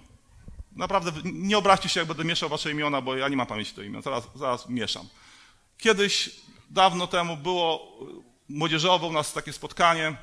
Naprawdę, 0.77 1.13
nie 1.25 1.59
obraźcie 1.59 1.89
się, 1.89 2.01
jak 2.01 2.09
będę 2.09 2.25
mieszał 2.25 2.49
wasze 2.49 2.71
imiona, 2.71 3.01
bo 3.01 3.17
ja 3.17 3.29
nie 3.29 3.37
mam 3.37 3.47
pamięci 3.47 3.75
do 3.75 3.83
imion. 3.83 4.03
Zaraz, 4.03 4.25
zaraz 4.35 4.69
mieszam. 4.69 5.09
Kiedyś, 5.79 6.31
dawno 6.71 7.07
temu, 7.07 7.37
było 7.37 7.99
młodzieżowe 8.49 9.07
u 9.07 9.13
nas 9.13 9.33
takie 9.33 9.53
spotkanie 9.53 10.17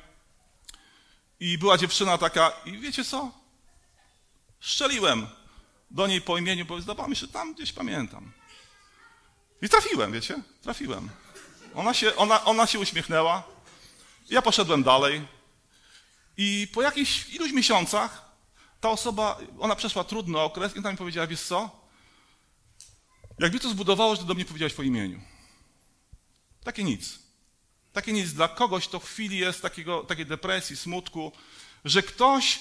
i 1.40 1.58
była 1.58 1.78
dziewczyna 1.78 2.18
taka, 2.18 2.52
i 2.64 2.78
wiecie 2.78 3.04
co? 3.04 3.30
Szczeliłem 4.60 5.26
do 5.90 6.06
niej 6.06 6.20
po 6.20 6.38
imieniu, 6.38 6.64
bo 6.64 6.80
zdawało 6.80 7.08
mi 7.08 7.16
się, 7.16 7.28
tam 7.28 7.54
gdzieś 7.54 7.72
pamiętam. 7.72 8.32
I 9.64 9.68
trafiłem, 9.68 10.12
wiecie? 10.12 10.42
Trafiłem. 10.62 11.10
Ona 11.74 11.94
się, 11.94 12.16
ona, 12.16 12.44
ona 12.44 12.66
się 12.66 12.78
uśmiechnęła. 12.78 13.42
Ja 14.30 14.42
poszedłem 14.42 14.82
dalej. 14.82 15.26
I 16.36 16.68
po 16.72 16.82
jakichś 16.82 17.28
iluś 17.28 17.52
miesiącach 17.52 18.24
ta 18.80 18.90
osoba, 18.90 19.38
ona 19.58 19.76
przeszła 19.76 20.04
trudny 20.04 20.38
okres 20.38 20.76
i 20.76 20.78
ona 20.78 20.90
mi 20.90 20.96
powiedziała, 20.96 21.26
wiesz 21.26 21.40
co? 21.40 21.70
Jak 23.38 23.52
mi 23.52 23.60
to 23.60 23.70
zbudowało, 23.70 24.16
że 24.16 24.22
do 24.24 24.34
mnie 24.34 24.44
powiedziałeś 24.44 24.74
po 24.74 24.82
imieniu. 24.82 25.20
Takie 26.64 26.84
nic. 26.84 27.18
Takie 27.92 28.12
nic 28.12 28.32
dla 28.32 28.48
kogoś, 28.48 28.88
kto 28.88 29.00
w 29.00 29.04
chwili 29.04 29.38
jest 29.38 29.62
takiego, 29.62 30.02
takiej 30.02 30.26
depresji, 30.26 30.76
smutku, 30.76 31.32
że 31.84 32.02
ktoś, 32.02 32.60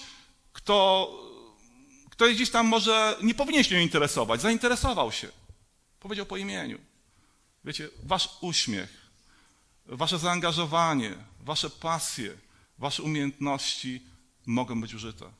kto, 0.53 1.09
kto 2.09 2.25
gdzieś 2.25 2.49
tam 2.49 2.67
może 2.67 3.17
nie 3.21 3.35
powinien 3.35 3.63
się 3.63 3.75
nią 3.75 3.81
interesować, 3.81 4.41
zainteresował 4.41 5.11
się. 5.11 5.27
Powiedział 5.99 6.25
po 6.25 6.37
imieniu. 6.37 6.92
Wiecie, 7.65 7.89
wasz 8.03 8.29
uśmiech, 8.41 9.11
wasze 9.85 10.19
zaangażowanie, 10.19 11.15
wasze 11.39 11.69
pasje, 11.69 12.37
wasze 12.77 13.03
umiejętności 13.03 14.01
mogą 14.45 14.81
być 14.81 14.93
użyte. 14.93 15.31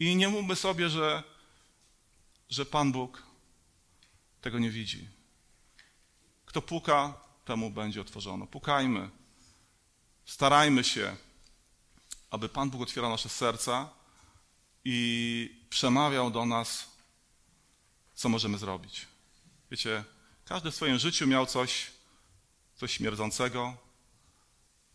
I 0.00 0.16
nie 0.16 0.28
mówmy 0.28 0.56
sobie, 0.56 0.88
że, 0.88 1.22
że 2.50 2.66
Pan 2.66 2.92
Bóg 2.92 3.22
tego 4.40 4.58
nie 4.58 4.70
widzi. 4.70 5.08
Kto 6.46 6.62
puka, 6.62 7.14
temu 7.44 7.70
będzie 7.70 8.00
otworzono. 8.00 8.46
Pukajmy. 8.46 9.10
Starajmy 10.26 10.84
się, 10.84 11.16
aby 12.30 12.48
Pan 12.48 12.70
Bóg 12.70 12.82
otwierał 12.82 13.10
nasze 13.10 13.28
serca 13.28 13.88
i 14.84 15.64
przemawiał 15.70 16.30
do 16.30 16.46
nas, 16.46 16.86
co 18.14 18.28
możemy 18.28 18.58
zrobić. 18.58 19.06
Wiecie, 19.70 20.04
każdy 20.50 20.70
w 20.70 20.74
swoim 20.74 20.98
życiu 20.98 21.26
miał 21.26 21.46
coś, 21.46 21.86
coś 22.76 22.92
śmierdzącego, 22.92 23.76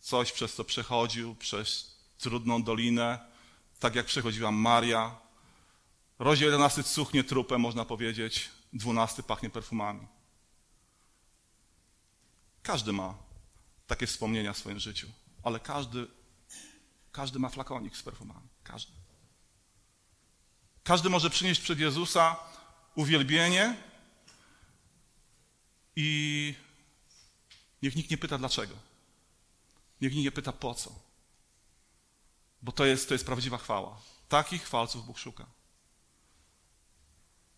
coś, 0.00 0.32
przez 0.32 0.54
co 0.54 0.64
przechodził, 0.64 1.34
przez 1.34 1.96
trudną 2.18 2.62
dolinę, 2.62 3.18
tak 3.78 3.94
jak 3.94 4.06
przechodziła 4.06 4.50
Maria. 4.50 5.16
Rozdział 6.18 6.46
11 6.46 6.82
cuchnie 6.82 7.24
trupem, 7.24 7.60
można 7.60 7.84
powiedzieć, 7.84 8.50
12 8.72 9.22
pachnie 9.22 9.50
perfumami. 9.50 10.06
Każdy 12.62 12.92
ma 12.92 13.14
takie 13.86 14.06
wspomnienia 14.06 14.52
w 14.52 14.58
swoim 14.58 14.78
życiu, 14.78 15.08
ale 15.42 15.60
każdy, 15.60 16.06
każdy 17.12 17.38
ma 17.38 17.48
flakonik 17.48 17.96
z 17.96 18.02
perfumami. 18.02 18.48
Każdy. 18.62 18.92
Każdy 20.84 21.08
może 21.08 21.30
przynieść 21.30 21.60
przed 21.60 21.78
Jezusa 21.78 22.36
uwielbienie 22.94 23.76
i 25.96 26.54
niech 27.82 27.96
nikt 27.96 28.10
nie 28.10 28.18
pyta 28.18 28.38
dlaczego. 28.38 28.74
Niech 30.00 30.12
nikt 30.12 30.24
nie 30.24 30.32
pyta 30.32 30.52
po 30.52 30.74
co. 30.74 30.94
Bo 32.62 32.72
to 32.72 32.84
jest, 32.84 33.08
to 33.08 33.14
jest 33.14 33.26
prawdziwa 33.26 33.58
chwała. 33.58 34.00
Takich 34.28 34.62
chwalców 34.62 35.06
Bóg 35.06 35.18
szuka. 35.18 35.46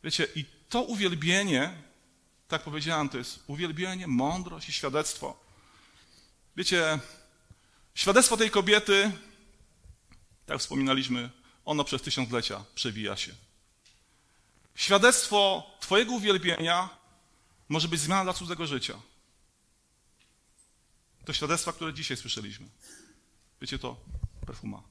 Wiecie, 0.03 0.29
i 0.35 0.45
to 0.69 0.83
uwielbienie 0.83 1.89
tak 2.49 2.63
powiedziałem, 2.63 3.09
to 3.09 3.19
jest 3.19 3.41
uwielbienie, 3.47 4.07
mądrość 4.07 4.69
i 4.69 4.73
świadectwo. 4.73 5.41
Wiecie, 6.57 6.99
świadectwo 7.95 8.37
tej 8.37 8.51
kobiety, 8.51 9.11
tak 10.47 10.59
wspominaliśmy, 10.59 11.31
ono 11.65 11.85
przez 11.85 12.03
tysiąclecia 12.03 12.65
przewija 12.75 13.17
się. 13.17 13.35
Świadectwo 14.75 15.71
Twojego 15.81 16.13
uwielbienia 16.13 16.89
może 17.69 17.89
być 17.89 18.01
zmiana 18.01 18.25
dla 18.25 18.33
cudzego 18.33 18.67
życia. 18.67 19.01
To 21.25 21.33
świadectwa, 21.33 21.73
które 21.73 21.95
dzisiaj 21.95 22.17
słyszeliśmy. 22.17 22.69
Wiecie 23.61 23.79
to? 23.79 23.97
Perfuma. 24.47 24.83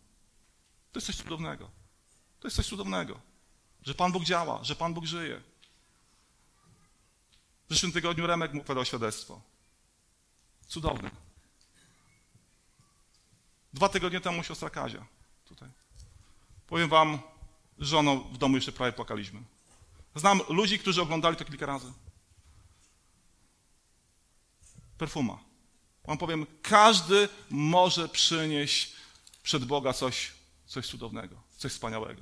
To 0.91 0.99
jest 0.99 1.07
coś 1.07 1.15
cudownego. 1.15 1.69
To 2.39 2.47
jest 2.47 2.57
coś 2.57 2.67
cudownego. 2.67 3.19
Że 3.83 3.93
Pan 3.93 4.11
Bóg 4.11 4.23
działa, 4.23 4.63
że 4.63 4.75
Pan 4.75 4.93
Bóg 4.93 5.05
żyje. 5.05 5.41
W 7.69 7.73
zeszłym 7.73 7.91
tygodniu 7.91 8.27
Remek 8.27 8.53
mu 8.53 8.63
podał 8.63 8.85
świadectwo. 8.85 9.41
Cudowne. 10.67 11.11
Dwa 13.73 13.89
tygodnie 13.89 14.21
temu 14.21 14.43
siostra 14.43 14.69
Kazia. 14.69 15.05
Tutaj. 15.45 15.69
Powiem 16.67 16.89
wam, 16.89 17.19
żoną 17.79 18.19
w 18.19 18.37
domu 18.37 18.55
jeszcze 18.55 18.71
prawie 18.71 18.93
płakaliśmy. 18.93 19.41
Znam 20.15 20.41
ludzi, 20.49 20.79
którzy 20.79 21.01
oglądali 21.01 21.35
to 21.35 21.45
kilka 21.45 21.65
razy. 21.65 21.93
Perfuma. 24.97 25.39
Wam 26.07 26.17
powiem, 26.17 26.45
każdy 26.61 27.29
może 27.49 28.09
przynieść 28.09 28.93
przed 29.43 29.65
Boga 29.65 29.93
coś, 29.93 30.31
coś 30.65 30.87
cudownego, 30.87 31.35
coś 31.57 31.71
wspaniałego. 31.71 32.21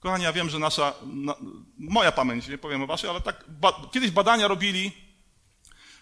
Kochani, 0.00 0.24
ja 0.24 0.32
wiem, 0.32 0.50
że 0.50 0.58
nasza, 0.58 0.94
na, 1.02 1.34
moja 1.78 2.12
pamięć, 2.12 2.48
nie 2.48 2.58
powiem 2.58 2.82
o 2.82 2.86
waszej, 2.86 3.10
ale 3.10 3.20
tak, 3.20 3.44
ba, 3.48 3.72
kiedyś 3.92 4.10
badania 4.10 4.48
robili 4.48 4.92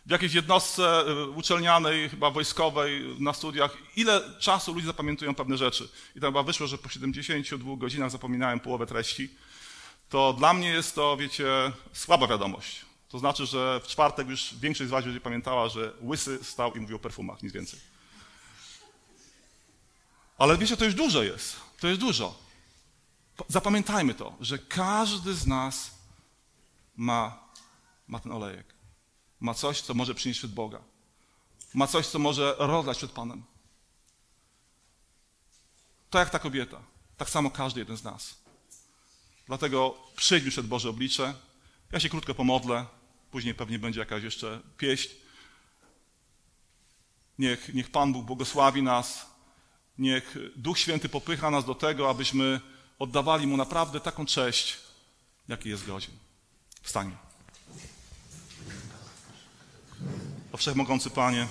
w 0.07 0.11
jakiejś 0.11 0.35
jednostce 0.35 1.05
y, 1.09 1.29
uczelnianej, 1.31 2.09
chyba 2.09 2.31
wojskowej, 2.31 3.17
na 3.19 3.33
studiach, 3.33 3.77
ile 3.97 4.21
czasu 4.39 4.75
ludzie 4.75 4.87
zapamiętują 4.87 5.35
pewne 5.35 5.57
rzeczy. 5.57 5.89
I 6.17 6.21
tam 6.21 6.29
chyba 6.29 6.43
wyszło, 6.43 6.67
że 6.67 6.79
po 6.79 6.89
72 6.89 7.77
godzinach 7.77 8.11
zapominałem 8.11 8.61
połowę 8.61 8.87
treści. 8.87 9.31
To 10.09 10.33
dla 10.33 10.55
mnie 10.55 10.69
jest 10.69 10.95
to, 10.95 11.17
wiecie, 11.17 11.47
słaba 11.93 12.27
wiadomość. 12.27 12.85
To 13.13 13.19
znaczy, 13.19 13.47
że 13.47 13.81
w 13.85 13.87
czwartek 13.87 14.29
już 14.29 14.55
większość 14.55 14.89
z 14.89 14.91
was 14.91 15.05
będzie 15.05 15.21
pamiętała, 15.21 15.69
że 15.69 15.93
łysy 16.01 16.45
stał 16.45 16.75
i 16.75 16.81
mówił 16.81 16.97
o 16.97 16.99
perfumach, 16.99 17.43
nic 17.43 17.53
więcej. 17.53 17.81
Ale 20.39 20.59
wiecie, 20.59 20.77
to 20.77 20.85
już 20.85 20.95
dużo 20.95 21.23
jest. 21.23 21.57
To 21.81 21.89
jest 21.89 22.01
dużo. 22.01 22.39
Zapamiętajmy 23.49 24.15
to, 24.15 24.37
że 24.41 24.59
każdy 24.59 25.35
z 25.35 25.47
nas 25.47 25.91
ma, 26.97 27.39
ma 28.09 28.21
ten 28.21 28.33
olejek. 28.33 28.67
Ma 29.41 29.55
coś, 29.55 29.81
co 29.81 29.95
może 29.95 30.15
przynieść 30.15 30.41
przed 30.41 30.53
Boga. 30.53 30.81
Ma 31.75 31.87
coś, 31.87 32.07
co 32.07 32.19
może 32.19 32.57
rozdać 32.59 32.99
przed 32.99 33.11
Panem. 33.11 33.43
To 36.11 36.19
jak 36.19 36.31
ta 36.31 36.39
kobieta. 36.39 36.81
Tak 37.17 37.31
samo 37.31 37.51
każdy 37.51 37.81
jeden 37.81 37.97
z 37.97 38.05
nas. 38.05 38.35
Dlatego 39.47 39.99
przyjdźmy 40.17 40.51
przed 40.51 40.67
Boże 40.67 40.91
oblicze. 40.91 41.35
Ja 41.93 42.01
się 42.01 42.09
krótko 42.09 42.35
pomodlę. 42.35 42.87
Później 43.33 43.55
pewnie 43.55 43.79
będzie 43.79 44.01
jakaś 44.01 44.23
jeszcze 44.23 44.61
pieśń. 44.79 45.11
Niech, 47.39 47.75
niech 47.75 47.91
Pan 47.91 48.13
Bóg 48.13 48.27
błogosławi 48.27 48.83
nas. 48.83 49.27
Niech 49.99 50.37
Duch 50.57 50.79
Święty 50.79 51.09
popycha 51.09 51.51
nas 51.51 51.65
do 51.65 51.75
tego, 51.75 52.11
abyśmy 52.11 52.61
oddawali 52.99 53.47
Mu 53.47 53.57
naprawdę 53.57 54.01
taką 54.01 54.27
cześć, 54.27 54.79
jaki 55.49 55.69
jest 55.69 55.87
godzin. 55.87 56.15
Wstańmy. 56.83 57.17
O 60.53 60.57
Wszechmogący 60.57 61.11
Panie, 61.11 61.49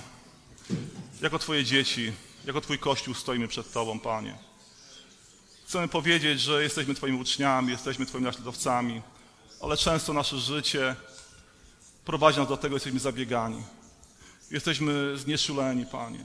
jako 1.20 1.38
Twoje 1.38 1.64
dzieci, 1.64 2.12
jako 2.44 2.60
Twój 2.60 2.78
Kościół 2.78 3.14
stoimy 3.14 3.48
przed 3.48 3.72
Tobą, 3.72 4.00
Panie. 4.00 4.38
Chcemy 5.66 5.88
powiedzieć, 5.88 6.40
że 6.40 6.62
jesteśmy 6.62 6.94
Twoimi 6.94 7.20
uczniami, 7.20 7.70
jesteśmy 7.70 8.06
Twoimi 8.06 8.26
naśladowcami, 8.26 9.02
ale 9.62 9.76
często 9.76 10.12
nasze 10.12 10.38
życie 10.38 10.96
prowadzi 12.04 12.38
nas 12.38 12.48
do 12.48 12.56
tego, 12.56 12.76
jesteśmy 12.76 13.00
zabiegani. 13.00 13.62
Jesteśmy 14.50 15.18
znieszuleni, 15.18 15.86
Panie. 15.86 16.24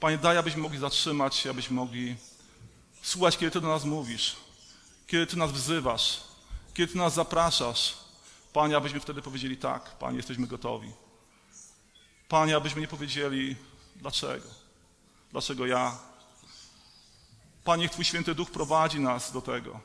Panie, 0.00 0.18
daj, 0.18 0.38
abyśmy 0.38 0.62
mogli 0.62 0.78
zatrzymać 0.78 1.34
się, 1.34 1.50
abyśmy 1.50 1.76
mogli 1.76 2.16
słuchać, 3.02 3.38
kiedy 3.38 3.50
Ty 3.50 3.60
do 3.60 3.68
nas 3.68 3.84
mówisz 3.84 4.36
kiedy 5.12 5.26
Ty 5.26 5.36
nas 5.36 5.52
wzywasz, 5.52 6.20
kiedy 6.74 6.92
Ty 6.92 6.98
nas 6.98 7.14
zapraszasz, 7.14 7.94
Panie, 8.52 8.76
abyśmy 8.76 9.00
wtedy 9.00 9.22
powiedzieli 9.22 9.56
tak, 9.56 9.90
Panie, 9.98 10.16
jesteśmy 10.16 10.46
gotowi. 10.46 10.92
Panie, 12.28 12.56
abyśmy 12.56 12.80
nie 12.80 12.88
powiedzieli 12.88 13.56
dlaczego, 13.96 14.48
dlaczego 15.32 15.66
ja. 15.66 15.98
Panie, 17.64 17.82
niech 17.82 17.90
Twój 17.90 18.04
Święty 18.04 18.34
Duch 18.34 18.50
prowadzi 18.50 19.00
nas 19.00 19.32
do 19.32 19.42
tego. 19.42 19.80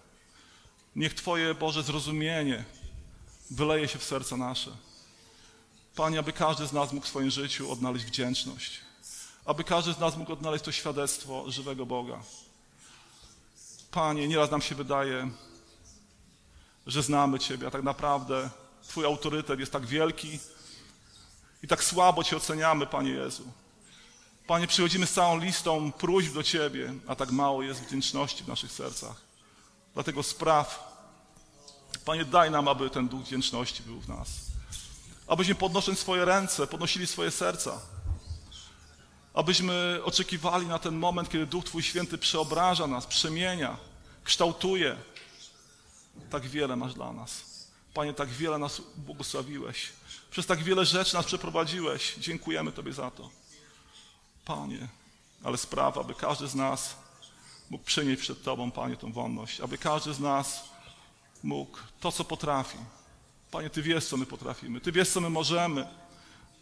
Niech 0.95 1.13
Twoje 1.13 1.55
Boże 1.55 1.83
zrozumienie 1.83 2.63
wyleje 3.51 3.87
się 3.87 3.99
w 3.99 4.03
serca 4.03 4.37
nasze. 4.37 4.71
Panie, 5.97 6.19
aby 6.19 6.33
każdy 6.33 6.67
z 6.67 6.73
nas 6.73 6.93
mógł 6.93 7.05
w 7.05 7.09
swoim 7.09 7.29
życiu 7.29 7.71
odnaleźć 7.71 8.05
wdzięczność. 8.05 8.81
Aby 9.45 9.63
każdy 9.63 9.93
z 9.93 9.99
nas 9.99 10.17
mógł 10.17 10.33
odnaleźć 10.33 10.65
to 10.65 10.71
świadectwo 10.71 11.51
żywego 11.51 11.85
Boga. 11.85 12.19
Panie, 13.91 14.27
nieraz 14.27 14.51
nam 14.51 14.61
się 14.61 14.75
wydaje, 14.75 15.29
że 16.87 17.03
znamy 17.03 17.39
Ciebie, 17.39 17.67
a 17.67 17.71
tak 17.71 17.83
naprawdę 17.83 18.49
Twój 18.87 19.05
autorytet 19.05 19.59
jest 19.59 19.71
tak 19.71 19.85
wielki 19.85 20.39
i 21.63 21.67
tak 21.67 21.83
słabo 21.83 22.23
Cię 22.23 22.37
oceniamy, 22.37 22.87
Panie 22.87 23.11
Jezu. 23.11 23.43
Panie, 24.47 24.67
przychodzimy 24.67 25.07
z 25.07 25.13
całą 25.13 25.39
listą 25.39 25.91
próśb 25.91 26.33
do 26.33 26.43
Ciebie, 26.43 26.93
a 27.07 27.15
tak 27.15 27.31
mało 27.31 27.63
jest 27.63 27.81
wdzięczności 27.81 28.43
w 28.43 28.47
naszych 28.47 28.71
sercach. 28.71 29.21
Dlatego 29.93 30.23
spraw, 30.23 30.97
Panie, 32.05 32.25
daj 32.25 32.51
nam, 32.51 32.67
aby 32.67 32.89
ten 32.89 33.07
duch 33.07 33.21
wdzięczności 33.21 33.83
był 33.83 33.99
w 33.99 34.07
nas. 34.07 34.47
Abyśmy 35.27 35.55
podnosząc 35.55 35.99
swoje 35.99 36.25
ręce, 36.25 36.67
podnosili 36.67 37.07
swoje 37.07 37.31
serca. 37.31 37.81
Abyśmy 39.33 39.99
oczekiwali 40.03 40.67
na 40.67 40.79
ten 40.79 40.95
moment, 40.95 41.29
kiedy 41.29 41.45
Duch 41.45 41.65
Twój 41.65 41.83
Święty 41.83 42.17
przeobraża 42.17 42.87
nas, 42.87 43.05
przemienia, 43.05 43.77
kształtuje. 44.23 44.97
Tak 46.29 46.47
wiele 46.47 46.75
masz 46.75 46.93
dla 46.93 47.13
nas. 47.13 47.43
Panie, 47.93 48.13
tak 48.13 48.29
wiele 48.29 48.57
nas 48.57 48.81
błogosławiłeś. 48.95 49.89
Przez 50.31 50.45
tak 50.45 50.63
wiele 50.63 50.85
rzeczy 50.85 51.15
nas 51.15 51.25
przeprowadziłeś. 51.25 52.15
Dziękujemy 52.17 52.71
Tobie 52.71 52.93
za 52.93 53.11
to. 53.11 53.29
Panie, 54.45 54.87
ale 55.43 55.57
sprawa, 55.57 56.01
aby 56.01 56.13
każdy 56.13 56.47
z 56.47 56.55
nas 56.55 56.95
mógł 57.69 57.83
przynieść 57.83 58.21
przed 58.21 58.43
Tobą, 58.43 58.71
Panie, 58.71 58.97
tą 58.97 59.13
wolność. 59.13 59.61
Aby 59.61 59.77
każdy 59.77 60.13
z 60.13 60.19
nas 60.19 60.63
mógł 61.43 61.77
to, 61.99 62.11
co 62.11 62.23
potrafi. 62.23 62.77
Panie, 63.51 63.69
Ty 63.69 63.81
wiesz, 63.81 64.05
co 64.05 64.17
my 64.17 64.25
potrafimy. 64.25 64.81
Ty 64.81 64.91
wiesz, 64.91 65.09
co 65.09 65.21
my 65.21 65.29
możemy. 65.29 65.87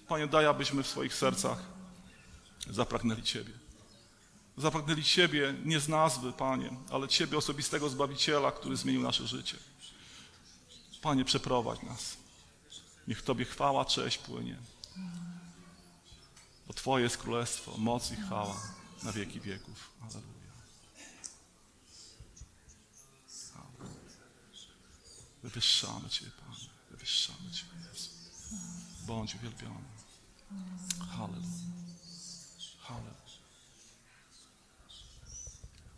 Panie, 0.08 0.28
daj, 0.28 0.46
abyśmy 0.46 0.84
w 0.84 0.88
swoich 0.88 1.14
sercach 1.14 1.60
zapragnęli 2.70 3.24
Ciebie. 3.24 3.54
Zapragnęli 4.58 5.04
Ciebie 5.04 5.56
nie 5.66 5.80
z 5.80 5.88
nazwy, 5.88 6.34
Panie, 6.34 6.70
ale 6.92 7.08
Ciebie 7.08 7.38
osobistego 7.38 7.90
Zbawiciela, 7.90 8.52
który 8.52 8.78
zmienił 8.78 9.02
nasze 9.02 9.28
życie. 9.28 9.58
Panie, 11.02 11.26
przeprowadź 11.26 11.82
nas. 11.82 12.18
Niech 13.08 13.22
Tobie 13.22 13.46
chwała, 13.46 13.86
cześć 13.86 14.18
płynie. 14.18 14.58
Bo 16.68 16.74
Twoje 16.74 17.04
jest 17.04 17.18
królestwo, 17.18 17.78
moc 17.78 18.12
i 18.12 18.16
chwała 18.16 18.62
na 19.04 19.12
wieki 19.12 19.42
wieków. 19.42 19.92
Alleluja. 20.02 20.26
Wywyższamy 25.44 26.10
Cię, 26.10 26.26
Panie. 26.40 26.45
Wywyższamy 27.06 27.52
Cię, 27.52 27.66
Jezu. 27.88 28.10
Bądź 29.08 29.36
uwielbiony. 29.36 29.86
Halleluja. 31.12 31.48
Halleluja. 32.80 33.25